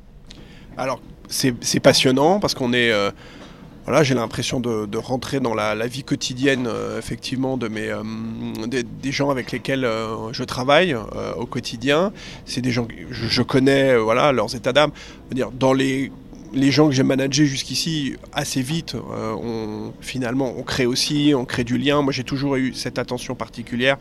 Alors, 0.78 1.00
c'est 1.30 1.80
passionnant 1.80 2.40
parce 2.40 2.54
qu'on 2.54 2.74
est. 2.74 2.92
Euh, 2.92 3.12
voilà, 3.86 4.02
j'ai 4.02 4.16
l'impression 4.16 4.60
de, 4.60 4.98
rentrer 4.98 5.40
dans 5.40 5.54
la, 5.54 5.76
vie 5.86 6.04
quotidienne, 6.04 6.66
euh, 6.68 6.98
effectivement, 6.98 7.56
de 7.56 7.68
mes, 7.68 7.90
euh, 7.90 8.02
des, 8.66 9.12
gens 9.12 9.30
avec 9.30 9.52
lesquels 9.52 9.88
je 10.32 10.44
travaille 10.44 10.96
au 11.38 11.46
quotidien. 11.46 12.12
C'est 12.46 12.62
des 12.62 12.72
gens 12.72 12.86
que 12.86 12.96
je, 13.12 13.42
connais, 13.44 13.96
voilà, 13.96 14.32
leurs 14.32 14.56
états 14.56 14.74
d'âme. 14.74 14.90
Dans 15.54 15.74
les 15.74 16.12
les 16.56 16.72
gens 16.72 16.88
que 16.88 16.94
j'ai 16.94 17.04
managés 17.04 17.46
jusqu'ici, 17.46 18.16
assez 18.34 18.62
vite, 18.62 18.96
on, 18.96 19.94
finalement, 20.02 20.54
on 20.58 20.64
crée 20.64 20.86
aussi, 20.86 21.34
on 21.36 21.46
crée 21.46 21.64
du 21.64 21.78
lien. 21.78 22.02
Moi, 22.02 22.14
j'ai 22.14 22.24
toujours 22.24 22.56
eu 22.56 22.74
cette 22.74 22.98
attention 22.98 23.36
particulière 23.36 23.98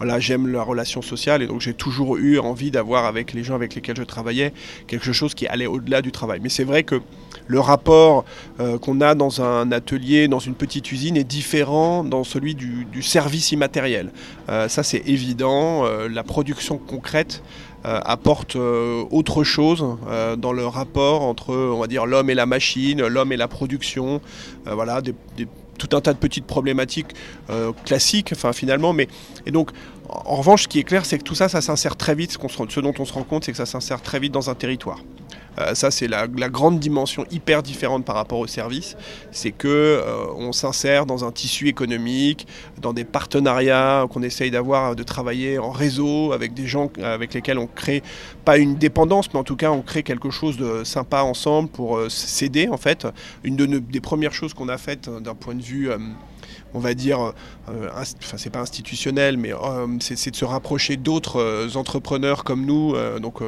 voilà, 0.00 0.18
j'aime 0.18 0.50
la 0.50 0.62
relation 0.62 1.02
sociale 1.02 1.42
et 1.42 1.46
donc 1.46 1.60
j'ai 1.60 1.74
toujours 1.74 2.16
eu 2.16 2.38
envie 2.38 2.70
d'avoir 2.70 3.04
avec 3.04 3.34
les 3.34 3.44
gens 3.44 3.54
avec 3.54 3.74
lesquels 3.74 3.98
je 3.98 4.02
travaillais 4.02 4.54
quelque 4.86 5.12
chose 5.12 5.34
qui 5.34 5.46
allait 5.46 5.66
au-delà 5.66 6.00
du 6.00 6.10
travail. 6.10 6.40
Mais 6.42 6.48
c'est 6.48 6.64
vrai 6.64 6.84
que 6.84 7.02
le 7.46 7.60
rapport 7.60 8.24
euh, 8.60 8.78
qu'on 8.78 9.02
a 9.02 9.14
dans 9.14 9.42
un 9.42 9.70
atelier, 9.72 10.26
dans 10.26 10.38
une 10.38 10.54
petite 10.54 10.90
usine, 10.90 11.18
est 11.18 11.24
différent 11.24 12.02
dans 12.02 12.24
celui 12.24 12.54
du, 12.54 12.86
service 13.02 13.52
immatériel. 13.52 14.10
Euh, 14.48 14.68
ça, 14.68 14.82
c'est 14.82 15.06
évident. 15.06 15.84
Euh, 15.84 16.08
la 16.08 16.22
production 16.22 16.78
concrète 16.78 17.42
apporte 17.84 18.56
autre 18.56 19.44
chose 19.44 19.84
dans 20.38 20.52
le 20.52 20.66
rapport 20.66 21.22
entre, 21.22 21.54
on 21.54 21.80
va 21.80 21.86
dire, 21.86 22.06
l'homme 22.06 22.30
et 22.30 22.34
la 22.34 22.46
machine, 22.46 23.06
l'homme 23.06 23.32
et 23.32 23.36
la 23.36 23.48
production. 23.48 24.20
voilà, 24.66 25.00
tout 25.80 25.96
un 25.96 26.00
tas 26.00 26.12
de 26.12 26.18
petites 26.18 26.46
problématiques 26.46 27.14
euh, 27.48 27.72
classiques, 27.84 28.30
enfin 28.32 28.52
finalement. 28.52 28.92
Mais 28.92 29.08
et 29.46 29.50
donc, 29.50 29.70
en 30.08 30.36
revanche, 30.36 30.64
ce 30.64 30.68
qui 30.68 30.78
est 30.78 30.84
clair, 30.84 31.04
c'est 31.04 31.18
que 31.18 31.24
tout 31.24 31.34
ça, 31.34 31.48
ça 31.48 31.60
s'insère 31.60 31.96
très 31.96 32.14
vite. 32.14 32.36
Ce 32.68 32.80
dont 32.80 32.94
on 32.98 33.04
se 33.04 33.12
rend 33.12 33.22
compte, 33.22 33.44
c'est 33.44 33.52
que 33.52 33.58
ça 33.58 33.66
s'insère 33.66 34.02
très 34.02 34.20
vite 34.20 34.32
dans 34.32 34.50
un 34.50 34.54
territoire. 34.54 34.98
Euh, 35.58 35.74
ça, 35.74 35.90
c'est 35.90 36.08
la, 36.08 36.26
grande 36.26 36.78
dimension 36.78 37.24
hyper 37.30 37.62
différente 37.62 38.04
par 38.04 38.16
rapport 38.16 38.38
au 38.38 38.46
service. 38.46 38.96
C'est 39.30 39.50
que 39.50 39.68
euh, 39.68 40.52
s'insère 40.52 41.06
dans 41.06 41.24
un 41.24 41.30
tissu 41.30 41.68
économique, 41.68 42.46
dans 42.80 42.92
des 42.92 43.04
partenariats 43.04 44.06
qu'on 44.10 44.22
essaye 44.22 44.50
d'avoir, 44.50 44.96
de 44.96 45.02
travailler 45.02 45.58
en 45.58 45.70
réseau 45.70 46.32
avec 46.32 46.54
des 46.54 46.66
gens 46.66 46.90
avec 47.02 47.34
lesquels 47.34 47.58
on 47.58 47.66
crée 47.66 48.02
pas 48.44 48.58
une 48.58 48.76
dépendance, 48.76 49.32
mais 49.32 49.38
en 49.38 49.44
tout 49.44 49.56
cas 49.56 49.70
on 49.70 49.82
crée 49.82 50.02
quelque 50.02 50.30
chose 50.30 50.56
de 50.56 50.84
sympa 50.84 51.22
ensemble 51.22 51.68
pour 51.68 51.96
euh, 51.96 52.08
s'aider 52.08 52.68
en 52.68 52.76
fait. 52.76 53.06
Une 53.44 53.56
des 53.56 54.00
premières 54.00 54.32
choses 54.32 54.54
qu'on 54.54 54.68
a 54.68 54.78
faites 54.78 55.08
d'un 55.08 55.34
point 55.34 55.54
de 55.54 55.62
vue 55.62 55.90
on 56.74 56.78
va 56.78 56.94
dire, 56.94 57.32
euh, 57.68 57.88
enfin 57.92 58.36
c'est 58.36 58.50
pas 58.50 58.60
institutionnel, 58.60 59.36
mais 59.36 59.52
euh, 59.52 59.86
c'est 60.00 60.30
de 60.30 60.36
se 60.36 60.44
rapprocher 60.44 60.96
d'autres 60.96 61.40
euh, 61.40 61.68
entrepreneurs 61.74 62.44
comme 62.44 62.64
nous. 62.64 62.94
donc 63.20 63.40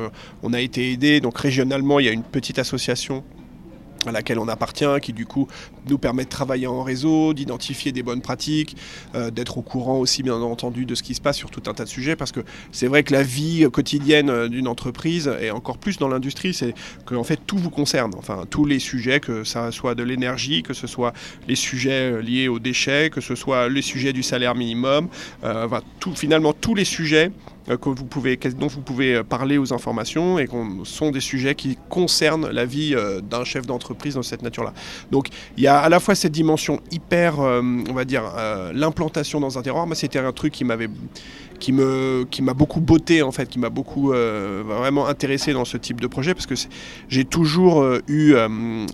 on 0.42 0.52
a 0.52 0.60
été 0.60 0.92
aidé. 0.92 1.20
Donc 1.20 1.38
régionalement, 1.38 2.00
il 2.00 2.06
y 2.06 2.08
a 2.08 2.12
une 2.12 2.22
petite 2.22 2.58
association 2.58 3.24
à 4.06 4.12
laquelle 4.12 4.38
on 4.38 4.48
appartient, 4.48 4.84
qui 5.00 5.12
du 5.12 5.26
coup 5.26 5.48
nous 5.88 5.98
permet 5.98 6.24
de 6.24 6.28
travailler 6.28 6.66
en 6.66 6.82
réseau, 6.82 7.34
d'identifier 7.34 7.92
des 7.92 8.02
bonnes 8.02 8.20
pratiques, 8.20 8.76
euh, 9.14 9.30
d'être 9.30 9.58
au 9.58 9.62
courant 9.62 9.98
aussi 9.98 10.22
bien 10.22 10.34
entendu 10.34 10.86
de 10.86 10.94
ce 10.94 11.02
qui 11.02 11.14
se 11.14 11.20
passe 11.20 11.36
sur 11.36 11.50
tout 11.50 11.62
un 11.68 11.74
tas 11.74 11.84
de 11.84 11.88
sujets, 11.88 12.16
parce 12.16 12.32
que 12.32 12.40
c'est 12.70 12.86
vrai 12.86 13.02
que 13.02 13.12
la 13.12 13.22
vie 13.22 13.66
quotidienne 13.70 14.30
euh, 14.30 14.48
d'une 14.48 14.68
entreprise, 14.68 15.30
et 15.40 15.50
encore 15.50 15.78
plus 15.78 15.98
dans 15.98 16.08
l'industrie, 16.08 16.54
c'est 16.54 16.74
que 17.06 17.14
en 17.14 17.24
fait 17.24 17.40
tout 17.46 17.58
vous 17.58 17.70
concerne, 17.70 18.12
enfin 18.16 18.44
tous 18.48 18.64
les 18.64 18.78
sujets, 18.78 19.20
que 19.20 19.44
ça 19.44 19.70
soit 19.70 19.94
de 19.94 20.02
l'énergie, 20.02 20.62
que 20.62 20.74
ce 20.74 20.86
soit 20.86 21.12
les 21.48 21.56
sujets 21.56 22.12
euh, 22.12 22.22
liés 22.22 22.48
aux 22.48 22.58
déchets, 22.58 23.10
que 23.10 23.20
ce 23.20 23.34
soit 23.34 23.68
les 23.68 23.82
sujets 23.82 24.12
du 24.12 24.22
salaire 24.22 24.54
minimum, 24.54 25.08
enfin, 25.42 25.80
tout, 26.00 26.14
finalement 26.14 26.52
tous 26.52 26.74
les 26.74 26.84
sujets 26.84 27.30
que 27.66 27.88
vous 27.88 28.04
pouvez, 28.04 28.36
dont 28.36 28.66
vous 28.66 28.80
pouvez 28.80 29.16
euh, 29.16 29.22
parler 29.22 29.58
aux 29.58 29.72
informations 29.72 30.38
et 30.38 30.46
qu'on 30.46 30.84
sont 30.84 31.10
des 31.10 31.20
sujets 31.20 31.54
qui 31.54 31.78
concernent 31.88 32.50
la 32.50 32.64
vie 32.64 32.94
euh, 32.94 33.20
d'un 33.20 33.44
chef 33.44 33.66
d'entreprise 33.66 34.14
dans 34.14 34.22
cette 34.22 34.42
nature-là. 34.42 34.72
Donc 35.10 35.28
il 35.56 35.62
y 35.62 35.66
a 35.66 35.78
à 35.78 35.88
la 35.88 36.00
fois 36.00 36.14
cette 36.14 36.32
dimension 36.32 36.80
hyper, 36.90 37.38
on 37.38 37.92
va 37.92 38.04
dire, 38.04 38.22
l'implantation 38.72 39.40
dans 39.40 39.58
un 39.58 39.62
terroir. 39.62 39.86
Moi, 39.86 39.94
c'était 39.96 40.18
un 40.18 40.32
truc 40.32 40.52
qui 40.52 40.64
m'avait 40.64 40.88
qui 41.58 41.72
me 41.72 42.24
qui 42.30 42.42
m'a 42.42 42.54
beaucoup 42.54 42.80
botté 42.80 43.22
en 43.22 43.32
fait, 43.32 43.48
qui 43.48 43.58
m'a 43.58 43.70
beaucoup 43.70 44.12
vraiment 44.12 45.06
intéressé 45.06 45.52
dans 45.52 45.64
ce 45.64 45.76
type 45.76 46.00
de 46.00 46.06
projet 46.06 46.34
parce 46.34 46.46
que 46.46 46.54
j'ai 47.08 47.24
toujours 47.24 47.84
eu 48.08 48.34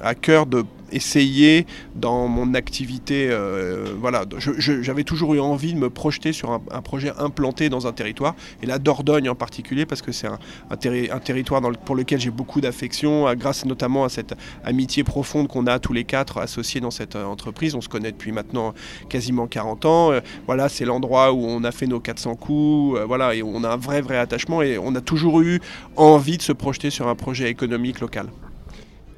à 0.00 0.14
cœur 0.14 0.46
de 0.46 0.64
essayer 0.92 1.66
dans 1.94 2.28
mon 2.28 2.54
activité. 2.54 3.28
Euh, 3.30 3.86
voilà, 3.98 4.24
j'avais 4.58 5.04
toujours 5.04 5.34
eu 5.34 5.40
envie 5.40 5.74
de 5.74 5.78
me 5.78 5.90
projeter 5.90 6.32
sur 6.32 6.52
un, 6.52 6.82
projet 6.82 7.12
implanté 7.18 7.68
dans 7.68 7.86
un 7.86 7.92
territoire, 7.92 8.34
et 8.62 8.66
la 8.66 8.78
Dordogne 8.78 9.28
en 9.28 9.34
particulier, 9.34 9.86
parce 9.86 10.02
que 10.02 10.12
c'est 10.12 10.26
un, 10.26 10.38
un, 10.70 11.18
territoire 11.18 11.60
pour 11.84 11.96
lequel 11.96 12.20
j'ai 12.20 12.30
beaucoup 12.30 12.60
d'affection, 12.60 13.32
grâce 13.34 13.64
notamment 13.64 14.04
à 14.04 14.08
cette 14.08 14.34
amitié 14.64 15.04
profonde 15.04 15.48
qu'on 15.48 15.66
a 15.66 15.78
tous 15.78 15.92
les 15.92 16.04
quatre 16.04 16.38
associés 16.38 16.80
dans 16.80 16.90
cette 16.90 17.16
euh, 17.16 17.24
entreprise. 17.24 17.74
On 17.74 17.80
se 17.80 17.88
connaît 17.88 18.12
depuis 18.12 18.32
maintenant 18.32 18.74
quasiment 19.08 19.46
40 19.46 19.84
ans. 19.84 20.12
Euh, 20.12 20.20
voilà, 20.46 20.68
c'est 20.68 20.84
l'endroit 20.84 21.32
où 21.32 21.44
on 21.44 21.64
a 21.64 21.72
fait 21.72 21.86
nos 21.86 22.00
400 22.00 22.36
coups. 22.36 22.57
Voilà, 23.06 23.34
et 23.34 23.42
on 23.42 23.64
a 23.64 23.68
un 23.68 23.76
vrai, 23.76 24.00
vrai 24.00 24.18
attachement, 24.18 24.62
et 24.62 24.78
on 24.78 24.94
a 24.94 25.00
toujours 25.00 25.40
eu 25.40 25.60
envie 25.96 26.36
de 26.36 26.42
se 26.42 26.52
projeter 26.52 26.90
sur 26.90 27.08
un 27.08 27.14
projet 27.14 27.50
économique 27.50 28.00
local. 28.00 28.28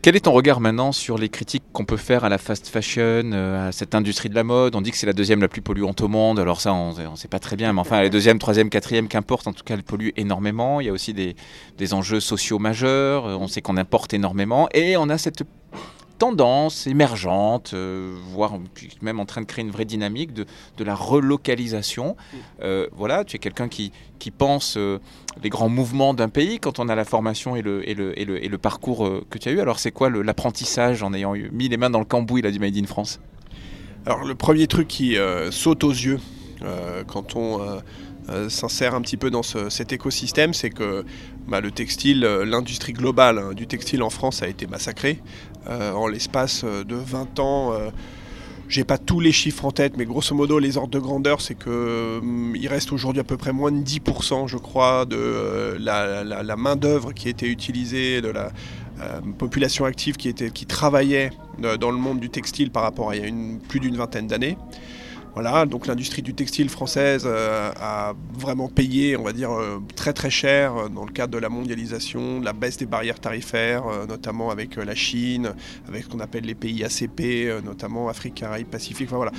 Quel 0.02 0.16
est 0.16 0.20
ton 0.20 0.32
regard 0.32 0.61
maintenant 0.61 0.92
sur 0.92 1.18
les 1.18 1.28
critiques 1.28 1.64
qu'on 1.75 1.85
peut 1.85 1.99
faire 1.99 2.25
à 2.25 2.30
la 2.30 2.38
fast 2.38 2.68
fashion, 2.68 3.32
euh, 3.35 3.68
à 3.68 3.70
cette 3.70 3.94
industrie 3.94 4.30
de 4.30 4.35
la 4.35 4.44
mode? 4.44 4.75
On 4.75 4.80
dit 4.80 4.90
que 4.92 4.97
c'est 4.97 5.06
la 5.06 5.12
deuxième 5.12 5.42
la 5.42 5.49
plus 5.49 5.61
polluante 5.61 6.00
au 6.00 6.09
monde, 6.09 6.38
alors 6.38 6.62
ça 6.62 6.73
on 6.73 6.94
ne 6.94 7.16
sait 7.16 7.28
pas 7.28 7.38
très 7.38 7.54
bien, 7.54 7.75
mais 7.75 7.80
enfin 7.80 8.00
la 8.00 8.09
deuxième, 8.09 8.38
troisième, 8.38 8.70
quatrième, 8.70 9.09
qu'importe, 9.09 9.47
en 9.47 9.52
tout 9.52 9.62
cas 9.62 9.75
elle 9.75 9.82
pollue 9.82 10.09
énormément. 10.16 10.80
Il 10.80 10.87
y 10.87 10.88
a 10.88 10.92
aussi 10.92 11.12
des, 11.12 11.37
des 11.76 11.92
enjeux 11.92 12.20
sociaux 12.20 12.59
majeurs, 12.59 13.25
on 13.26 13.47
sait 13.47 13.61
qu'on 13.61 13.76
importe 13.76 14.14
énormément, 14.14 14.70
et 14.73 14.97
on 14.97 15.11
a 15.11 15.18
cette 15.18 15.42
tendance 16.20 16.86
émergente, 16.86 17.72
euh, 17.72 18.14
voire 18.34 18.52
même 19.00 19.18
en 19.20 19.24
train 19.24 19.40
de 19.40 19.46
créer 19.46 19.64
une 19.64 19.70
vraie 19.70 19.86
dynamique 19.86 20.32
de, 20.34 20.44
de 20.76 20.84
la 20.84 20.94
relocalisation. 20.94 22.08
Mm. 22.10 22.36
Euh, 22.62 22.86
voilà, 22.92 23.24
tu 23.24 23.36
es 23.36 23.38
quelqu'un 23.38 23.68
qui, 23.68 23.90
qui 24.18 24.30
pense 24.30 24.76
euh, 24.76 25.00
les 25.42 25.48
grands 25.48 25.70
mouvements 25.70 26.12
d'un 26.12 26.28
pays 26.28 26.60
quand 26.60 26.78
on 26.78 26.90
a 26.90 26.94
la 26.94 27.06
formation 27.06 27.56
et 27.56 27.62
le, 27.62 27.88
et 27.88 27.94
le, 27.94 28.18
et 28.20 28.26
le, 28.26 28.44
et 28.44 28.48
le 28.48 28.58
parcours 28.58 29.00
que 29.30 29.38
tu 29.38 29.48
as 29.48 29.52
eu. 29.52 29.60
Alors 29.60 29.78
c'est 29.78 29.92
quoi 29.92 30.10
l'apprentissage 30.10 31.02
en 31.02 31.14
ayant 31.14 31.32
mis 31.52 31.68
les 31.68 31.78
mains 31.78 31.90
dans 31.90 31.98
le 31.98 32.04
cambouis 32.04 32.42
là, 32.42 32.50
du 32.50 32.58
Made 32.58 32.76
in 32.76 32.86
France? 32.86 33.18
Alors 34.04 34.22
le 34.24 34.34
premier 34.34 34.66
truc 34.66 34.88
qui 34.88 35.16
saute 35.50 35.84
aux 35.84 35.90
yeux 35.90 36.20
quand 37.06 37.36
on 37.36 37.80
s'insère 38.49 38.94
un 38.94 39.00
petit 39.00 39.16
peu 39.16 39.30
dans 39.30 39.42
cet 39.42 39.92
écosystème, 39.92 40.54
c'est 40.54 40.70
que 40.70 41.04
bah, 41.49 41.60
le 41.60 41.70
textile, 41.70 42.20
l'industrie 42.20 42.92
globale 42.92 43.38
hein, 43.38 43.52
du 43.54 43.66
textile 43.66 44.02
en 44.02 44.10
France 44.10 44.42
a 44.42 44.49
été 44.49 44.66
massacrée. 44.66 45.20
Euh, 45.68 45.92
en 45.92 46.06
l'espace 46.06 46.64
de 46.64 46.94
20 46.94 47.38
ans, 47.38 47.72
euh, 47.72 47.90
j'ai 48.68 48.84
pas 48.84 48.99
tous 48.99 49.20
les 49.20 49.32
chiffres 49.32 49.64
en 49.64 49.72
tête, 49.72 49.96
mais 49.96 50.04
grosso 50.04 50.34
modo, 50.34 50.58
les 50.58 50.76
ordres 50.76 50.90
de 50.90 50.99
grandeur, 50.99 51.40
c'est 51.40 51.56
que 51.56 52.20
il 52.54 52.68
reste 52.68 52.92
aujourd'hui 52.92 53.20
à 53.20 53.25
peu 53.25 53.37
près 53.37 53.52
moins 53.52 53.72
de 53.72 53.82
10%, 53.82 54.46
je 54.46 54.56
crois, 54.56 55.04
de 55.04 55.76
la, 55.78 56.56
main-d'œuvre 56.56 57.12
qui 57.12 57.28
était 57.28 57.49
utilisée, 57.49 58.20
de 58.20 58.28
la 58.28 58.52
population 59.38 59.87
active 59.87 60.16
qui, 60.16 60.28
était, 60.28 60.50
qui 60.50 60.66
travaillait 60.66 61.30
dans 61.58 61.90
le 61.90 61.96
monde 61.96 62.20
du 62.20 62.30
textile 62.30 62.70
par 62.70 62.84
rapport 62.84 63.10
à 63.10 63.16
il 63.16 63.25
y 63.25 63.28
a 63.28 63.58
plus 63.68 63.80
d'une 63.80 63.96
vingtaine 63.96 64.28
d'années. 64.28 64.56
Voilà, 65.34 65.64
donc 65.64 65.87
l'industrie 65.87 66.22
du 66.22 66.34
textile 66.34 66.68
française 66.68 67.22
euh, 67.25 67.70
a 67.80 68.14
vraiment 68.34 68.68
payé, 68.68 69.16
on 69.16 69.22
va 69.22 69.32
dire, 69.32 69.52
euh, 69.52 69.80
très 69.94 70.12
très 70.12 70.28
cher 70.28 70.76
euh, 70.76 70.88
dans 70.88 71.04
le 71.04 71.12
cadre 71.12 71.32
de 71.32 71.38
la 71.38 71.49
mondialisation, 71.49 72.40
la 72.40 72.52
baisse 72.52 72.78
des 72.78 72.87
barrières 72.87 73.20
tarifaires, 73.20 73.84
notamment 74.08 74.50
avec 74.50 74.76
la 74.76 74.94
Chine, 74.94 75.52
avec 75.87 76.04
ce 76.04 76.08
qu'on 76.08 76.18
appelle 76.18 76.44
les 76.44 76.56
pays 76.56 76.82
ACP, 76.82 77.62
notamment 77.64 78.08
Afrique, 78.08 78.34
Caraïbes, 78.34 78.66
Pacifique. 78.66 79.08
Enfin, 79.08 79.16
voilà, 79.16 79.32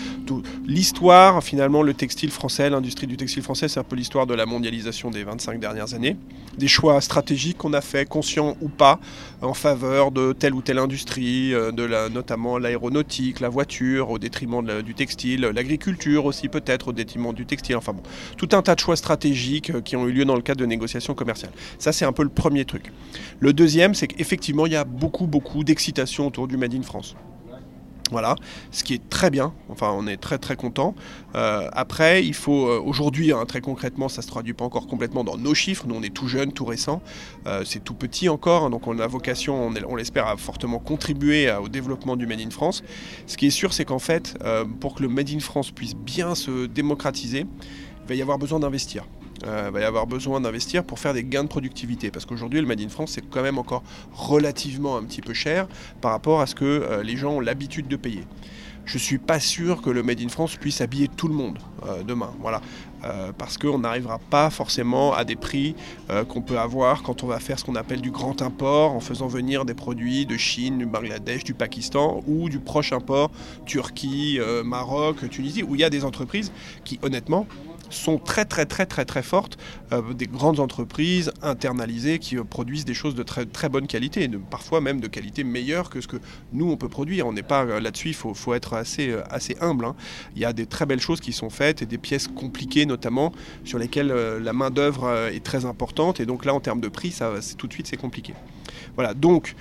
l'histoire, 0.65 1.43
finalement, 1.43 1.83
le 1.83 1.93
textile 1.93 2.31
français, 2.31 2.69
l'industrie 2.69 3.07
du 3.07 3.17
textile 3.17 3.43
français, 3.43 3.67
c'est 3.67 3.79
un 3.79 3.83
peu 3.83 3.95
l'histoire 3.95 4.25
de 4.25 4.33
la 4.33 4.45
mondialisation 4.45 5.12
des 5.12 5.24
25 5.24 5.60
dernières 5.60 5.93
années. 5.93 6.15
Des 6.57 6.67
choix 6.67 7.01
stratégiques 7.01 7.57
qu'on 7.57 7.74
a 7.74 7.81
fait, 7.81 8.07
conscients 8.07 8.55
ou 8.62 8.69
pas, 8.69 9.00
en 9.41 9.53
faveur 9.53 10.12
de 10.12 10.33
telle 10.33 10.53
ou 10.53 10.62
telle 10.62 10.79
industrie, 10.79 11.51
de 11.51 11.83
la, 11.83 12.10
notamment 12.10 12.57
l'aéronautique, 12.57 13.39
la 13.39 13.50
voiture, 13.50 14.10
au 14.10 14.19
détriment 14.19 14.81
du 14.81 14.93
textile, 14.93 15.41
l'agriculture 15.41 15.80
culture 15.81 16.25
aussi 16.25 16.47
peut-être 16.47 16.89
au 16.89 16.93
détriment 16.93 17.33
du 17.33 17.45
textile. 17.45 17.75
Enfin 17.75 17.93
bon, 17.93 18.03
tout 18.38 18.50
un 18.53 18.61
tas 18.61 18.75
de 18.75 18.79
choix 18.79 18.95
stratégiques 18.95 19.71
euh, 19.71 19.81
qui 19.81 19.95
ont 19.95 20.07
eu 20.07 20.11
lieu 20.11 20.25
dans 20.25 20.35
le 20.35 20.41
cadre 20.41 20.61
de 20.61 20.65
négociations 20.65 21.13
commerciales. 21.13 21.51
Ça 21.79 21.91
c'est 21.91 22.05
un 22.05 22.13
peu 22.13 22.23
le 22.23 22.29
premier 22.29 22.65
truc. 22.65 22.91
Le 23.39 23.51
deuxième, 23.51 23.93
c'est 23.93 24.07
qu'effectivement 24.07 24.65
il 24.65 24.73
y 24.73 24.77
a 24.77 24.85
beaucoup 24.85 25.27
beaucoup 25.27 25.63
d'excitation 25.63 26.27
autour 26.27 26.47
du 26.47 26.57
Made 26.57 26.73
in 26.73 26.83
France. 26.83 27.15
Voilà, 28.12 28.36
ce 28.72 28.84
qui 28.84 28.94
est 28.94 29.10
très 29.10 29.30
bien, 29.30 29.53
enfin 29.70 29.89
on 29.98 30.06
est 30.06 30.18
très 30.18 30.38
très 30.38 30.58
content. 30.58 30.96
Euh, 31.36 31.70
après, 31.72 32.25
il 32.25 32.34
faut 32.34 32.68
euh, 32.68 32.82
aujourd'hui, 32.84 33.32
hein, 33.32 33.46
très 33.46 33.62
concrètement, 33.62 34.10
ça 34.10 34.22
se 34.22 34.27
traduit 34.27 34.51
pas 34.51 34.65
encore 34.65 34.86
complètement 34.88 35.24
dans 35.24 35.38
nos 35.38 35.53
chiffres, 35.53 35.86
nous 35.88 35.96
on 35.96 36.03
est 36.03 36.13
tout 36.13 36.27
jeune, 36.27 36.51
tout 36.51 36.65
récent, 36.65 37.01
euh, 37.48 37.63
c'est 37.65 37.82
tout 37.82 37.94
petit 37.94 38.27
encore, 38.27 38.63
hein, 38.63 38.70
donc 38.70 38.86
on 38.86 39.00
a 39.00 39.08
vocation, 39.08 39.72
on, 39.88 39.96
l'espère, 39.96 40.27
à 40.27 40.36
fortement 40.36 40.80
contribuer 40.80 41.50
au 41.53 41.70
développement 41.70 42.18
du 42.18 42.27
Made 42.27 42.41
in 42.41 42.50
France. 42.50 42.84
Ce 43.27 43.38
qui 43.38 43.48
est 43.48 43.51
sûr, 43.51 43.72
c'est 43.72 43.86
qu'en 43.86 44.00
fait, 44.00 44.38
pour 44.82 44.96
que 44.96 45.03
le 45.03 45.08
Made 45.08 45.30
in 45.30 45.39
France 45.39 45.72
puisse 45.72 45.96
bien 45.96 46.36
se 46.36 46.65
démocratiser, 46.65 47.46
il 48.03 48.08
va 48.08 48.15
y 48.15 48.22
avoir 48.22 48.38
besoin 48.38 48.60
d'investir. 48.60 49.06
Euh, 49.45 49.71
va 49.71 49.81
y 49.81 49.83
avoir 49.83 50.07
besoin 50.07 50.41
d'investir 50.41 50.83
pour 50.83 51.00
faire 51.00 51.13
des 51.13 51.24
gains 51.24 51.43
de 51.43 51.50
productivité. 51.50 52.12
Parce 52.12 52.25
qu'aujourd'hui, 52.25 52.62
le 52.62 52.67
Made 52.67 52.81
in 52.81 52.89
France, 52.89 53.12
c'est 53.12 53.27
quand 53.27 53.41
même 53.41 53.57
encore 53.57 53.83
relativement 54.13 54.98
un 54.98 55.03
petit 55.03 55.21
peu 55.21 55.33
cher 55.33 55.67
par 56.01 56.12
rapport 56.12 56.41
à 56.41 56.45
ce 56.45 56.55
que 56.55 56.65
euh, 56.65 57.03
les 57.03 57.17
gens 57.17 57.33
ont 57.33 57.39
l'habitude 57.39 57.88
de 57.88 57.95
payer. 57.95 58.24
Je 58.86 58.95
ne 58.95 59.00
suis 59.00 59.19
pas 59.19 59.39
sûr 59.39 59.81
que 59.81 59.89
le 59.89 60.03
Made 60.03 60.21
in 60.21 60.29
France 60.29 60.55
puisse 60.55 60.81
habiller 60.81 61.07
tout 61.07 61.27
le 61.27 61.33
monde 61.33 61.60
euh, 61.86 62.03
demain. 62.03 62.31
Voilà. 62.39 62.62
parce 63.38 63.57
qu'on 63.57 63.79
n'arrivera 63.79 64.19
pas 64.19 64.51
forcément 64.51 65.13
à 65.13 65.24
des 65.24 65.36
prix 65.36 65.75
qu'on 66.27 66.43
peut 66.43 66.60
avoir 66.60 67.01
quand 67.01 67.24
on 67.24 67.27
va 67.27 67.39
faire 67.39 67.57
ce 67.57 67.65
qu'on 67.65 67.75
appelle 67.75 68.00
du 68.00 68.12
grand 68.12 68.43
import 68.43 68.91
en 68.91 69.00
faisant 69.00 69.25
venir 69.25 69.65
des 69.65 69.74
produits 69.74 70.27
de 70.27 70.38
Chine, 70.38 70.77
du 70.77 70.86
Bangladesh, 70.86 71.43
du 71.43 71.55
Pakistan 71.55 72.21
ou 72.27 72.48
du 72.48 72.60
proche 72.60 72.93
import, 72.93 73.31
Turquie, 73.65 74.39
Maroc, 74.63 75.27
Tunisie, 75.31 75.63
où 75.63 75.74
il 75.74 75.81
y 75.81 75.83
a 75.83 75.89
des 75.89 76.05
entreprises 76.05 76.51
qui, 76.83 77.00
honnêtement, 77.01 77.48
sont 77.92 78.18
très 78.18 78.46
très 78.46 78.66
très 78.66 78.86
très 78.86 79.06
très 79.06 79.24
fortes, 79.24 79.58
euh, 79.92 80.14
des 80.14 80.27
grandes 80.27 80.60
entreprises 80.60 81.32
internalisées 81.42 82.20
qui 82.20 82.38
euh, 82.38 82.44
produisent 82.44 82.86
des 82.86 82.94
choses 82.94 83.16
de 83.16 83.24
très 83.24 83.46
très 83.46 83.70
bonne 83.70 83.88
qualité, 83.88 84.27
de, 84.27 84.38
parfois 84.38 84.82
même 84.82 85.00
de 85.00 85.08
qualité 85.08 85.44
meilleure 85.44 85.90
que 85.90 86.01
ce 86.01 86.08
que 86.08 86.18
nous 86.54 86.70
on 86.72 86.77
peut 86.77 86.90
produire. 86.90 87.27
On 87.27 87.34
n'est 87.34 87.44
pas 87.44 87.64
euh, 87.64 87.80
là-dessus, 87.80 88.10
il 88.10 88.16
faut, 88.16 88.34
faut, 88.34 88.54
être 88.54 88.74
assez, 88.74 89.16
assez 89.30 89.56
humble. 89.62 89.86
Hein. 89.86 89.96
Il 90.36 90.42
y 90.42 90.46
a 90.46 90.54
des 90.54 90.66
très 90.66 90.86
belles 90.86 91.01
choses 91.01 91.20
qui 91.20 91.34
sont 91.34 91.50
faites 91.50 91.82
et 91.82 91.86
des 91.86 91.98
pièces 91.98 92.27
compliquées 92.27 92.86
notamment 92.86 93.34
sur 93.64 93.77
lesquelles 93.77 94.12
la 94.12 94.54
main 94.54 94.70
d'œuvre 94.70 95.30
est 95.32 95.44
très 95.44 95.66
importante 95.66 96.20
et 96.20 96.25
donc 96.25 96.46
là 96.46 96.54
en 96.54 96.60
termes 96.60 96.82
de 96.82 96.88
prix, 96.88 97.12
ça, 97.12 97.34
tout 97.58 97.68
de 97.68 97.74
suite 97.74 97.88
c'est 97.88 97.98
compliqué. 97.98 98.34
Voilà, 98.96 99.14
donc 99.14 99.56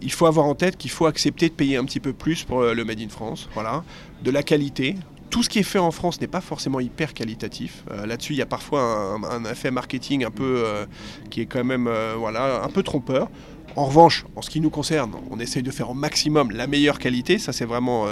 il 0.00 0.12
faut 0.12 0.26
avoir 0.26 0.46
en 0.46 0.54
tête 0.54 0.76
qu'il 0.76 0.90
faut 0.90 1.06
accepter 1.06 1.48
de 1.48 1.54
payer 1.54 1.76
un 1.76 1.84
petit 1.84 2.00
peu 2.00 2.12
plus 2.12 2.44
pour 2.44 2.62
le 2.62 2.84
Made 2.84 3.00
in 3.00 3.08
France, 3.08 3.48
voilà, 3.54 3.84
de 4.22 4.30
la 4.30 4.42
qualité, 4.42 4.96
tout 5.32 5.42
ce 5.42 5.48
qui 5.48 5.58
est 5.58 5.64
fait 5.64 5.78
en 5.78 5.90
France 5.90 6.20
n'est 6.20 6.26
pas 6.26 6.42
forcément 6.42 6.78
hyper 6.78 7.14
qualitatif. 7.14 7.84
Euh, 7.90 8.04
là-dessus, 8.04 8.34
il 8.34 8.36
y 8.36 8.42
a 8.42 8.46
parfois 8.46 9.18
un, 9.30 9.44
effet 9.46 9.70
marketing 9.70 10.26
euh, 10.40 10.84
qui 11.30 11.40
est 11.40 11.46
quand 11.46 11.64
même 11.64 11.86
euh, 11.88 12.62
un 12.62 12.68
peu 12.68 12.82
trompeur. 12.82 13.30
En 13.74 13.86
revanche, 13.86 14.26
en 14.36 14.42
ce 14.42 14.50
qui 14.50 14.60
nous 14.60 14.68
concerne, 14.68 15.12
on 15.30 15.40
essaye 15.40 15.62
de 15.62 15.70
faire 15.70 15.88
au 15.88 15.94
maximum 15.94 16.50
la 16.50 16.66
meilleure 16.66 16.98
qualité. 16.98 17.38
Ça, 17.38 17.54
c'est 17.54 17.64
vraiment 17.64 18.08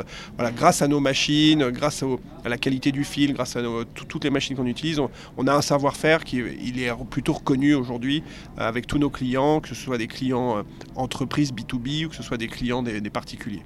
grâce 0.56 0.80
à 0.80 0.88
nos 0.88 1.00
machines, 1.00 1.68
grâce 1.68 2.02
à 2.46 2.48
la 2.48 2.56
qualité 2.56 2.92
du 2.92 3.04
fil, 3.04 3.34
grâce 3.34 3.56
à 3.56 3.60
toutes 3.94 4.24
les 4.24 4.30
machines 4.30 4.56
qu'on 4.56 4.64
utilise, 4.64 4.98
on, 5.36 5.46
a 5.46 5.52
un 5.52 5.60
savoir-faire 5.60 6.24
qui 6.24 6.40
est 6.40 6.94
plutôt 7.10 7.34
reconnu 7.34 7.74
aujourd'hui 7.74 8.22
avec 8.56 8.86
tous 8.86 8.96
nos 8.96 9.10
clients, 9.10 9.60
que 9.60 9.68
ce 9.68 9.74
soit 9.74 9.98
des 9.98 10.06
clients 10.06 10.64
entreprises 10.96 11.52
B2B 11.52 12.06
ou 12.06 12.08
que 12.08 12.16
ce 12.16 12.22
soit 12.22 12.38
des 12.38 12.48
clients 12.48 12.82
des 12.82 13.10
particuliers. 13.10 13.62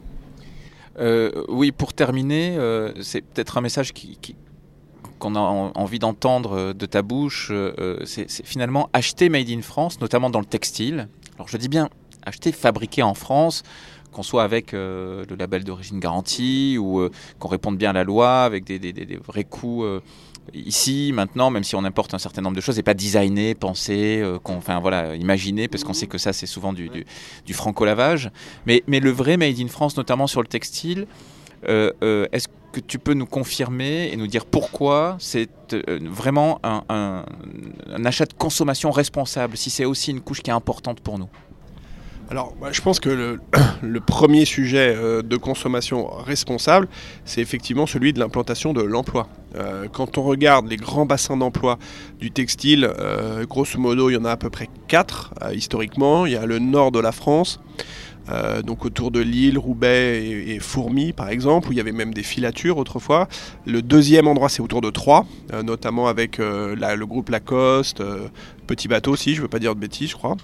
Euh, 0.98 1.44
oui, 1.48 1.72
pour 1.72 1.92
terminer, 1.92 2.56
euh, 2.56 2.92
c'est 3.02 3.22
peut-être 3.22 3.58
un 3.58 3.60
message 3.60 3.92
qu'on 5.18 5.34
a 5.34 5.38
envie 5.38 5.98
d'entendre 5.98 6.52
euh, 6.52 6.72
de 6.72 6.86
ta 6.86 7.02
bouche. 7.02 7.52
c'est 8.04 8.46
finalement 8.46 8.88
acheter 8.92 9.28
Made 9.28 9.50
in 9.50 9.62
France, 9.62 10.00
notamment 10.00 10.30
dans 10.30 10.40
le 10.40 10.46
textile. 10.46 11.08
Alors 11.36 11.48
je 11.48 11.56
dis 11.56 11.68
bien 11.68 11.88
acheter 12.24 12.52
fabriqué 12.52 13.02
en 13.02 13.14
France, 13.14 13.62
qu'on 14.12 14.22
soit 14.22 14.44
avec 14.44 14.72
le 14.72 15.26
label 15.36 15.64
d'origine 15.64 15.98
garantie 15.98 16.78
ou 16.78 17.08
qu'on 17.38 17.48
réponde 17.48 17.76
bien 17.76 17.90
à 17.90 17.92
la 17.92 18.04
loi 18.04 18.44
avec 18.44 18.64
des 18.64 19.18
vrais 19.22 19.44
coûts 19.44 19.84
ici, 20.52 21.12
maintenant, 21.14 21.50
même 21.50 21.64
si 21.64 21.74
on 21.74 21.84
importe 21.84 22.14
un 22.14 22.18
certain 22.18 22.42
nombre 22.42 22.56
de 22.56 22.60
choses, 22.60 22.78
et 22.78 22.82
pas 22.82 22.94
designé, 22.94 23.54
pensé, 23.54 24.20
euh, 24.22 24.38
enfin 24.44 24.80
voilà, 24.80 25.16
imaginé, 25.16 25.68
parce 25.68 25.84
qu'on 25.84 25.92
sait 25.92 26.06
que 26.06 26.18
ça 26.18 26.32
c'est 26.32 26.46
souvent 26.46 26.72
du, 26.72 27.04
franco-lavage. 27.52 28.30
Mais, 28.66 28.82
mais 28.86 29.00
le 29.00 29.10
vrai 29.10 29.36
Made 29.36 29.58
in 29.60 29.68
France, 29.68 29.96
notamment 29.96 30.26
sur 30.26 30.42
le 30.42 30.48
textile, 30.48 31.06
euh, 31.68 31.92
euh, 32.02 32.26
est-ce 32.32 32.48
que 32.72 32.80
tu 32.80 32.98
peux 32.98 33.14
nous 33.14 33.26
confirmer 33.26 34.10
et 34.12 34.16
nous 34.16 34.26
dire 34.26 34.44
pourquoi 34.44 35.16
c'est 35.20 35.48
vraiment 36.00 36.58
un, 36.62 36.82
un, 36.88 38.04
achat 38.04 38.26
de 38.26 38.34
consommation 38.34 38.90
responsable, 38.90 39.56
si 39.56 39.70
c'est 39.70 39.84
aussi 39.84 40.10
une 40.10 40.20
couche 40.20 40.42
qui 40.42 40.50
est 40.50 40.54
importante 40.54 41.00
pour 41.00 41.18
nous? 41.18 41.28
Alors, 42.30 42.54
je 42.72 42.80
pense 42.80 43.00
que 43.00 43.38
le, 43.82 44.00
premier 44.00 44.44
sujet 44.44 44.94
euh, 44.96 45.22
de 45.22 45.36
consommation 45.36 46.06
responsable, 46.06 46.88
c'est 47.24 47.40
effectivement 47.40 47.86
celui 47.86 48.12
de 48.12 48.18
l'implantation 48.18 48.72
de 48.72 48.82
l'emploi. 48.82 49.28
Euh, 49.56 49.86
quand 49.92 50.18
on 50.18 50.22
regarde 50.22 50.66
les 50.68 50.76
grands 50.76 51.06
bassins 51.06 51.36
d'emploi 51.36 51.78
du 52.18 52.30
textile, 52.30 52.90
euh, 52.98 53.44
grosso 53.44 53.78
modo, 53.78 54.10
il 54.10 54.14
y 54.14 54.16
en 54.16 54.24
a 54.24 54.32
à 54.32 54.36
peu 54.36 54.50
près 54.50 54.68
quatre 54.88 55.34
historiquement. 55.52 56.26
Il 56.26 56.32
y 56.32 56.36
a 56.36 56.46
le 56.46 56.58
nord 56.58 56.92
de 56.92 56.98
la 56.98 57.12
France, 57.12 57.60
euh, 58.30 58.62
donc 58.62 58.84
autour 58.84 59.10
de 59.10 59.20
Lille, 59.20 59.58
Roubaix 59.58 60.24
et, 60.24 60.58
Fourmi 60.58 61.12
par 61.12 61.28
exemple, 61.28 61.68
où 61.68 61.72
il 61.72 61.78
y 61.78 61.80
avait 61.80 61.92
même 61.92 62.14
des 62.14 62.22
filatures 62.22 62.78
autrefois. 62.78 63.28
Le 63.66 63.82
deuxième 63.82 64.26
endroit 64.26 64.48
c'est 64.48 64.62
autour 64.62 64.80
de 64.80 64.90
Troyes, 64.90 65.26
euh, 65.52 65.62
notamment 65.62 66.08
avec 66.08 66.38
euh, 66.40 66.74
le 66.74 67.06
groupe 67.06 67.28
Lacoste, 67.28 68.02
Petit 68.66 68.88
Bateau 68.88 69.12
aussi, 69.12 69.32
je 69.34 69.38
ne 69.38 69.42
veux 69.42 69.48
pas 69.48 69.58
dire 69.58 69.74
de 69.74 69.80
bêtises 69.80 70.10
je 70.10 70.16
crois. 70.16 70.36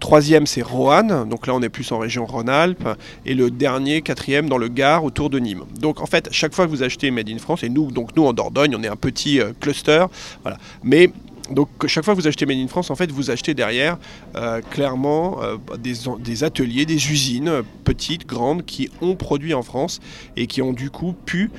Troisième 0.00 0.46
c'est 0.46 0.62
Roanne, 0.62 1.28
donc 1.28 1.46
là 1.46 1.54
on 1.54 1.62
est 1.62 1.68
plus 1.68 1.90
en 1.92 1.98
région 1.98 2.26
Rhône-Alpes. 2.26 2.88
Et 3.24 3.34
le 3.34 3.50
dernier, 3.50 4.02
quatrième 4.02 4.48
dans 4.48 4.58
le 4.58 4.68
Gard 4.68 5.04
autour 5.04 5.30
de 5.30 5.38
Nîmes. 5.38 5.64
Donc 5.80 6.00
en 6.00 6.06
fait, 6.06 6.28
chaque 6.32 6.54
fois 6.54 6.66
que 6.66 6.70
vous 6.70 6.82
achetez 6.82 7.10
Made 7.10 7.28
in 7.28 7.38
France, 7.38 7.62
et 7.62 7.68
nous, 7.68 7.90
donc 7.90 8.16
nous 8.16 8.24
en 8.24 8.32
Dordogne, 8.32 8.74
on 8.76 8.82
est 8.82 8.88
un 8.88 8.96
petit 8.96 9.40
cluster, 9.60 10.06
voilà. 10.42 10.58
Mais 10.82 11.10
donc 11.50 11.68
chaque 11.86 12.04
fois 12.04 12.14
que 12.14 12.20
vous 12.20 12.26
achetez 12.26 12.46
Made 12.46 12.58
in 12.58 12.68
France, 12.68 12.90
en 12.90 12.94
fait, 12.94 13.10
vous 13.10 13.30
achetez 13.30 13.54
derrière 13.54 13.98
euh, 14.36 14.60
clairement 14.60 15.42
euh, 15.42 15.56
des, 15.78 16.44
ateliers, 16.44 16.86
des 16.86 17.10
usines 17.10 17.48
euh, 17.48 17.62
petites, 17.84 18.26
grandes, 18.26 18.64
qui 18.64 18.90
ont 19.00 19.16
produit 19.16 19.54
en 19.54 19.62
France 19.62 20.00
et 20.36 20.46
qui 20.46 20.62
ont 20.62 20.72
du 20.72 20.90
coup 20.90 21.14
pu 21.24 21.50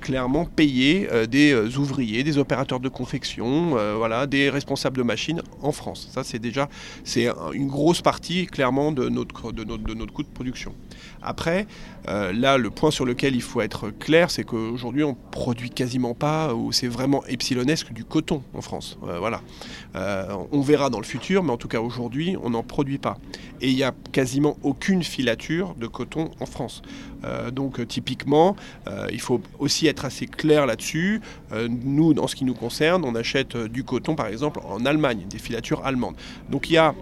clairement 0.00 0.44
payer 0.44 1.08
des 1.28 1.54
ouvriers, 1.78 2.22
des 2.22 2.38
opérateurs 2.38 2.80
de 2.80 2.88
confection, 2.88 3.70
voilà, 3.96 4.26
des 4.26 4.50
responsables 4.50 4.96
de 4.96 5.02
machines 5.02 5.42
en 5.62 5.72
France. 5.72 6.08
Ça, 6.12 6.22
c'est 6.22 6.38
déjà 6.38 6.68
c'est 7.04 7.28
une 7.54 7.68
grosse 7.68 8.02
partie 8.02 8.46
clairement 8.46 8.92
de 8.92 9.08
notre, 9.08 9.52
de 9.52 9.64
notre, 9.64 9.82
de 9.82 9.94
notre 9.94 10.12
coût 10.12 10.22
de 10.22 10.28
production. 10.28 10.74
Après, 11.22 11.66
là, 12.06 12.58
le 12.58 12.70
point 12.70 12.90
sur 12.90 13.06
lequel 13.06 13.34
il 13.34 13.42
faut 13.42 13.60
être 13.60 13.90
clair, 13.90 14.30
c'est 14.30 14.44
qu'aujourd'hui, 14.44 15.04
on 15.04 15.14
produit 15.14 15.70
quasiment 15.70 16.14
pas, 16.14 16.54
ou 16.54 16.72
c'est 16.72 16.88
vraiment 16.88 17.24
epsilonesque, 17.26 17.92
du 17.92 18.04
coton 18.04 18.42
en 18.54 18.60
France. 18.60 18.98
voilà 19.00 19.29
euh, 19.94 20.36
on 20.52 20.60
verra 20.60 20.90
dans 20.90 20.98
le 20.98 21.04
futur, 21.04 21.42
mais 21.42 21.52
en 21.52 21.56
tout 21.56 21.68
cas 21.68 21.80
aujourd'hui, 21.80 22.36
on 22.42 22.50
n'en 22.50 22.62
produit 22.62 22.98
pas. 22.98 23.18
Et 23.60 23.68
il 23.68 23.76
n'y 23.76 23.82
a 23.82 23.92
quasiment 24.12 24.56
aucune 24.62 25.02
filature 25.02 25.74
de 25.74 25.86
coton 25.86 26.30
en 26.40 26.46
France. 26.46 26.82
Euh, 27.24 27.50
donc 27.50 27.86
typiquement, 27.86 28.56
euh, 28.88 29.06
il 29.12 29.20
faut 29.20 29.40
aussi 29.58 29.86
être 29.86 30.04
assez 30.04 30.26
clair 30.26 30.66
là-dessus. 30.66 31.20
nous, 31.68 32.14
dans 32.14 32.26
ce 32.26 32.36
qui 32.36 32.44
nous 32.44 32.54
concerne, 32.54 33.04
on 33.04 33.14
achète 33.14 33.56
du 33.56 33.84
coton 33.84 34.14
par 34.14 34.26
exemple 34.28 34.60
en 34.68 34.84
Allemagne, 34.86 35.26
des 35.28 35.38
filatures 35.38 35.84
allemandes. 35.84 36.14
Donc 36.48 36.70
il 36.70 36.74
y 36.74 36.78
a 36.78 36.94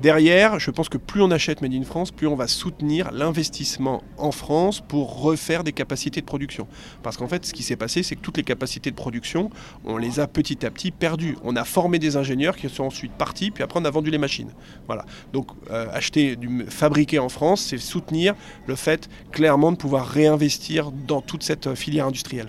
Derrière, 0.00 0.58
je 0.58 0.70
pense 0.70 0.88
que 0.88 0.96
plus 0.96 1.20
on 1.20 1.30
achète 1.30 1.60
Made 1.60 1.74
in 1.74 1.82
France, 1.82 2.10
plus 2.10 2.26
on 2.26 2.34
va 2.34 2.46
soutenir 2.46 3.10
l'investissement 3.12 4.02
en 4.16 4.32
France 4.32 4.80
pour 4.80 5.20
refaire 5.20 5.62
des 5.62 5.72
capacités 5.72 6.22
de 6.22 6.26
production. 6.26 6.66
Parce 7.02 7.18
qu'en 7.18 7.28
fait, 7.28 7.44
ce 7.44 7.52
qui 7.52 7.62
s'est 7.62 7.76
passé, 7.76 8.02
c'est 8.02 8.16
que 8.16 8.22
toutes 8.22 8.38
les 8.38 8.42
capacités 8.42 8.90
de 8.90 8.96
production, 8.96 9.50
on 9.84 9.98
les 9.98 10.18
a 10.18 10.26
petit 10.26 10.64
à 10.64 10.70
petit 10.70 10.90
perdues. 10.90 11.36
On 11.44 11.54
a 11.54 11.64
formé 11.64 11.98
des 11.98 12.16
ingénieurs 12.16 12.56
qui 12.56 12.70
sont 12.70 12.84
ensuite 12.84 13.12
partis, 13.12 13.50
puis 13.50 13.62
après 13.62 13.78
on 13.78 13.84
a 13.84 13.90
vendu 13.90 14.10
les 14.10 14.16
machines. 14.16 14.52
Voilà. 14.86 15.04
Donc 15.34 15.48
euh, 15.70 15.86
acheter, 15.92 16.34
du, 16.36 16.64
fabriquer 16.68 17.18
en 17.18 17.28
France, 17.28 17.60
c'est 17.60 17.76
soutenir 17.76 18.34
le 18.66 18.76
fait 18.76 19.10
clairement 19.32 19.70
de 19.70 19.76
pouvoir 19.76 20.06
réinvestir 20.06 20.92
dans 20.92 21.20
toute 21.20 21.42
cette 21.42 21.74
filière 21.74 22.06
industrielle. 22.06 22.48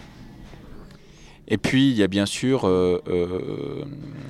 Et 1.51 1.57
puis, 1.57 1.89
il 1.89 1.97
y 1.97 2.01
a 2.01 2.07
bien 2.07 2.25
sûr 2.25 2.65
euh, 2.65 3.03
euh, 3.09 3.83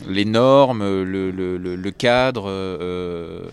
les 0.07 0.25
normes, 0.25 0.81
le, 0.81 1.91
cadre 1.91 2.45
euh, 2.49 3.47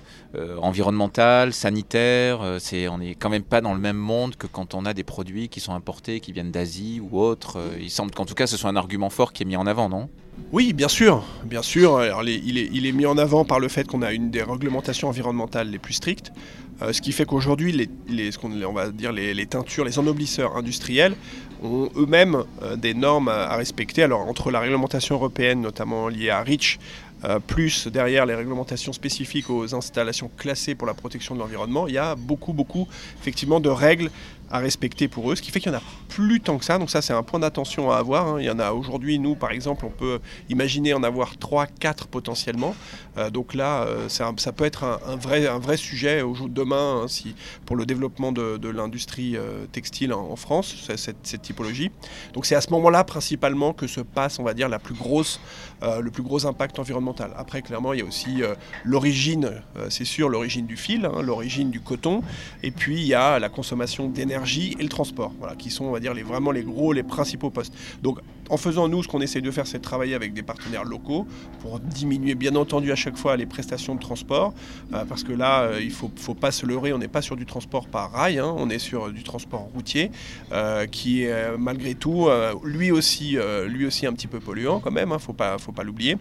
environnemental, 0.63 1.53
sanitaire. 1.53 2.41
c'est, 2.61 2.89
on 2.89 2.97
n'est 2.97 3.15
quand 3.15 3.29
même 3.29 3.43
pas 3.43 3.61
dans 3.61 3.75
le 3.75 3.79
même 3.79 3.99
monde 3.99 4.37
que 4.37 4.47
quand 4.47 4.73
on 4.73 4.87
a 4.87 4.95
des 4.95 5.05
produits 5.05 5.51
qui 5.51 5.61
sont 5.61 5.75
importés, 5.75 6.21
qui 6.21 6.33
viennent 6.33 6.51
d'Asie 6.51 6.99
ou 6.99 7.21
autres. 7.21 7.59
il 7.79 7.91
semble 7.91 8.13
qu'en 8.13 8.25
tout 8.25 8.35
cas, 8.35 8.47
ce 8.47 8.57
soit 8.57 8.71
un 8.71 8.77
argument 8.77 9.11
fort 9.11 9.35
qui 9.35 9.43
est 9.43 9.47
mis 9.47 9.57
en 9.57 9.67
avant, 9.67 9.91
non? 9.91 10.09
Oui, 10.53 10.73
bien 10.73 10.89
sûr, 10.89 11.25
bien 11.45 11.63
sûr. 11.63 12.03
il, 12.25 12.87
est, 12.87 12.93
mis 12.93 13.07
en 13.07 13.19
avant 13.19 13.45
par 13.45 13.61
le 13.61 13.69
fait 13.69 13.87
qu'on 13.87 14.03
a 14.03 14.13
une 14.13 14.31
des 14.31 14.43
réglementations 14.43 15.09
environnementales 15.09 15.71
les 15.71 15.79
plus 15.79 15.95
strictes, 15.95 16.33
ce 16.81 17.01
qui 17.01 17.13
fait 17.13 17.25
qu'aujourd'hui, 17.25 17.73
les, 18.09 18.31
on 18.43 18.73
va 18.73 18.91
dire 18.91 19.13
les, 19.13 19.47
teintures, 19.47 19.85
les 19.85 19.99
ennoblisseurs 19.99 20.57
industriels 20.57 21.15
ont 21.63 21.91
eux-mêmes 21.97 22.45
euh, 22.63 22.77
des 22.77 22.95
normes 22.95 23.29
à, 23.29 23.57
respecter. 23.57 24.03
Alors 24.03 24.21
entre 24.21 24.51
la 24.51 24.61
réglementation 24.61 25.17
européenne, 25.17 25.61
notamment 25.61 26.09
liée 26.09 26.31
à 26.31 26.43
REACH, 26.43 26.79
euh, 27.25 27.41
plus 27.41 27.89
derrière 27.89 28.27
les 28.27 28.35
réglementations 28.35 28.93
spécifiques 28.93 29.51
aux 29.51 29.75
installations 29.75 30.31
classées 30.37 30.77
pour 30.77 30.87
la 30.87 30.95
protection 30.95 31.35
de 31.35 31.41
l'environnement, 31.41 31.89
il 31.89 31.95
y 31.95 31.99
a 31.99 32.15
beaucoup, 32.15 32.53
beaucoup 32.53 32.87
effectivement 33.21 33.59
de 33.59 33.69
règles 33.69 34.11
à 34.51 34.59
respecter 34.59 35.09
pour 35.09 35.31
eux, 35.31 35.37
ce 35.37 35.43
qui 35.43 35.51
fait 35.51 35.61
qu'il 35.61 35.71
n'y 35.71 35.77
en 35.77 35.81
a 35.81 35.83
plus 36.09 36.41
tant 36.41 36.59
que 36.59 36.65
ça. 36.65 36.79
Donc 36.79 36.91
ça, 36.91 37.03
c'est 37.03 37.13
un 37.13 37.23
point 37.23 37.39
d'attention 37.39 37.91
à 37.91 37.97
avoir. 37.97 38.27
Hein. 38.27 38.41
Il 38.41 38.47
y 38.47 38.51
en 38.51 38.59
a 38.59 38.73
aujourd'hui, 38.73 39.19
nous, 39.19 39.35
par 39.35 39.51
exemple, 39.51 39.85
on 39.85 39.91
peut 39.91 40.21
imaginer 40.49 40.95
en 40.95 41.03
avoir 41.03 41.37
3, 41.37 41.67
4 41.67 42.09
potentiellement. 42.09 42.75
Euh, 43.17 43.31
donc 43.31 43.55
là, 43.55 43.83
euh, 43.83 44.09
ça 44.09 44.53
peut 44.53 44.65
être 44.65 44.85
un, 44.85 45.17
vrai, 45.17 45.47
un 45.47 45.59
vrai 45.59 45.77
sujet 45.77 46.23
au 46.23 46.35
jour 46.35 46.49
de 46.49 46.55
demain 46.55 47.03
hein, 47.03 47.09
si, 47.09 47.35
pour 47.67 47.77
le 47.77 47.87
développement 47.87 48.33
de, 48.33 48.69
l'industrie 48.69 49.37
euh, 49.37 49.67
textile 49.73 50.13
en, 50.13 50.37
France, 50.37 50.91
cette, 50.97 51.43
typologie. 51.43 51.91
Donc 52.33 52.47
c'est 52.47 52.55
à 52.55 52.61
ce 52.61 52.71
moment-là, 52.71 53.05
principalement, 53.05 53.73
que 53.73 53.87
se 53.87 54.01
passe, 54.01 54.39
on 54.39 54.45
va 54.45 54.55
dire, 54.55 54.69
la 54.69 54.79
plus 54.79 54.95
grosse, 54.95 55.41
le 55.83 56.11
plus 56.11 56.23
gros 56.23 56.47
impact 56.47 56.79
environnemental. 56.79 57.33
Après, 57.37 57.63
clairement, 57.63 57.93
il 57.93 58.01
y 58.01 58.03
a 58.03 58.05
aussi 58.05 58.43
l'origine, 58.85 59.51
c'est 59.89 60.05
sûr, 60.05 60.29
l'origine 60.29 60.67
du 60.67 60.77
fil, 60.77 61.07
hein, 61.07 61.23
l'origine 61.23 61.71
du 61.71 61.81
coton, 61.81 62.23
et 62.63 62.71
puis 62.71 62.97
il 63.01 63.07
y 63.07 63.15
a 63.15 63.39
la 63.39 63.49
consommation 63.49 64.09
d'énergie 64.09 64.38
et 64.47 64.83
le 64.83 64.89
transport, 64.89 65.33
voilà, 65.39 65.57
qui 65.57 65.71
sont, 65.71 65.85
on 65.85 65.93
va 65.93 66.01
dire, 66.01 66.15
les, 66.15 66.23
vraiment 66.23 66.51
les 66.51 66.63
gros, 66.63 66.93
les 66.93 67.03
principaux 67.03 67.51
postes. 67.51 67.75
Donc, 68.03 68.21
en 68.49 68.57
faisant 68.57 68.89
nous, 68.89 69.03
ce 69.03 69.09
qu'on 69.09 69.21
essaie 69.21 69.41
de 69.41 69.51
faire, 69.51 69.67
c'est 69.67 69.79
de 69.79 69.83
travailler 69.83 70.15
avec 70.15 70.33
des 70.33 70.43
partenaires 70.43 70.85
locaux 70.85 71.27
pour 71.61 71.81
diminuer, 71.81 72.35
bien 72.35 72.55
entendu, 72.57 72.93
à 72.93 72.97
chaque 72.97 73.17
fois 73.17 73.37
les 73.37 73.47
prestations 73.47 73.95
de 73.95 74.01
transport, 74.01 74.55
euh, 74.93 75.05
parce 75.05 75.25
que 75.25 75.33
là, 75.33 75.63
euh, 75.63 75.81
il 75.83 75.91
faut, 75.91 76.11
faut 76.17 76.35
pas 76.35 76.51
se 76.51 76.67
leurrer, 76.67 76.93
on 76.93 76.99
n'est 76.99 77.09
pas 77.09 77.23
sur 77.23 77.37
du 77.37 77.47
transport 77.47 77.87
par 77.89 78.13
rail, 78.13 78.39
hein, 78.39 78.55
on 78.57 78.71
est 78.71 78.79
sur 78.79 79.11
du 79.11 79.23
transport 79.23 79.69
routier, 79.75 80.11
euh, 80.53 80.87
qui 80.87 81.25
est 81.25 81.57
malgré 81.59 81.95
tout, 81.95 82.29
lui 82.65 82.91
aussi, 82.91 83.37
un 83.37 84.13
petit 84.13 84.27
peu 84.27 84.41
polluant 84.41 84.81
quand 84.81 84.91
même, 84.91 85.13
hein, 85.13 85.19
faut 85.19 85.33
pas, 85.33 85.59
faut 85.59 85.73
pas 85.73 85.85
l'oublier. 85.85 86.17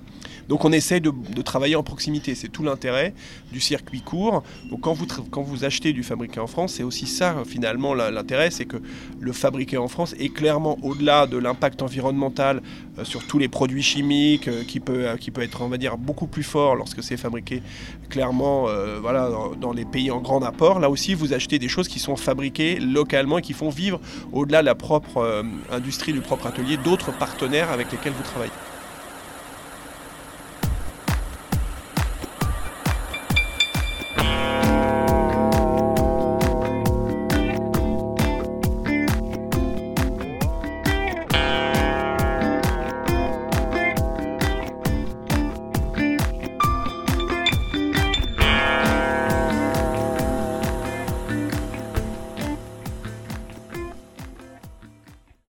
Donc, 0.50 0.66
on 0.66 0.72
essaie 0.72 1.00
de, 1.00 1.12
travailler 1.42 1.76
en 1.76 1.84
proximité, 1.84 2.36
c'est 2.36 2.50
tout 2.50 2.64
l'intérêt 2.64 3.14
du 3.52 3.62
circuit 3.62 4.02
court. 4.02 4.44
Donc, 4.70 4.82
quand 4.82 5.42
vous 5.42 5.64
achetez 5.64 5.94
du 5.94 6.04
fabriqué 6.04 6.40
en 6.40 6.48
France, 6.48 6.74
c'est 6.74 6.84
aussi 6.84 7.08
ça 7.08 7.44
finalement 7.46 7.94
l'intérêt, 7.94 8.52
c'est 8.52 8.66
que 8.66 8.78
le 9.20 9.32
fabriqué 9.32 9.78
en 9.78 9.88
France 9.88 10.14
est 10.20 10.34
clairement 10.34 10.78
au-delà 10.82 11.28
de 11.28 11.38
l'impact 11.38 11.82
environnemental 11.82 12.17
euh, 12.38 13.04
sur 13.04 13.26
tous 13.26 13.40
les 13.40 13.48
produits 13.48 13.84
chimiques, 13.84 14.48
euh, 14.48 14.64
qui, 14.64 14.80
peut, 14.80 15.08
euh, 15.08 15.18
qui 15.18 15.32
peut 15.32 15.42
être, 15.42 15.62
on 15.62 15.68
va 15.68 15.78
dire, 15.78 15.98
beaucoup 15.98 16.28
plus 16.28 16.44
fort 16.44 16.76
lorsque 16.76 17.04
c'est 17.04 17.18
fabriqué 17.18 17.62
clairement 18.10 18.68
voilà, 19.02 19.30
dans, 19.60 19.74
les 19.74 19.86
pays 19.86 20.12
en 20.12 20.22
grand 20.22 20.42
apport. 20.44 20.80
Là 20.80 20.90
aussi, 20.90 21.14
vous 21.14 21.34
achetez 21.34 21.60
des 21.60 21.68
choses 21.68 21.88
qui 21.88 22.00
sont 22.00 22.16
fabriquées 22.16 22.80
localement 22.80 23.40
et 23.40 23.42
qui 23.42 23.54
font 23.54 23.70
vivre, 23.70 24.00
au-delà 24.32 24.62
de 24.62 24.66
la 24.66 24.76
propre 24.76 25.44
industrie, 25.72 26.14
du 26.14 26.22
propre 26.22 26.48
atelier, 26.48 26.78
d'autres 26.78 27.12
partenaires 27.12 27.70
avec 27.70 27.92
lesquels 27.92 28.14
vous 28.14 28.24
travaillez. 28.24 28.52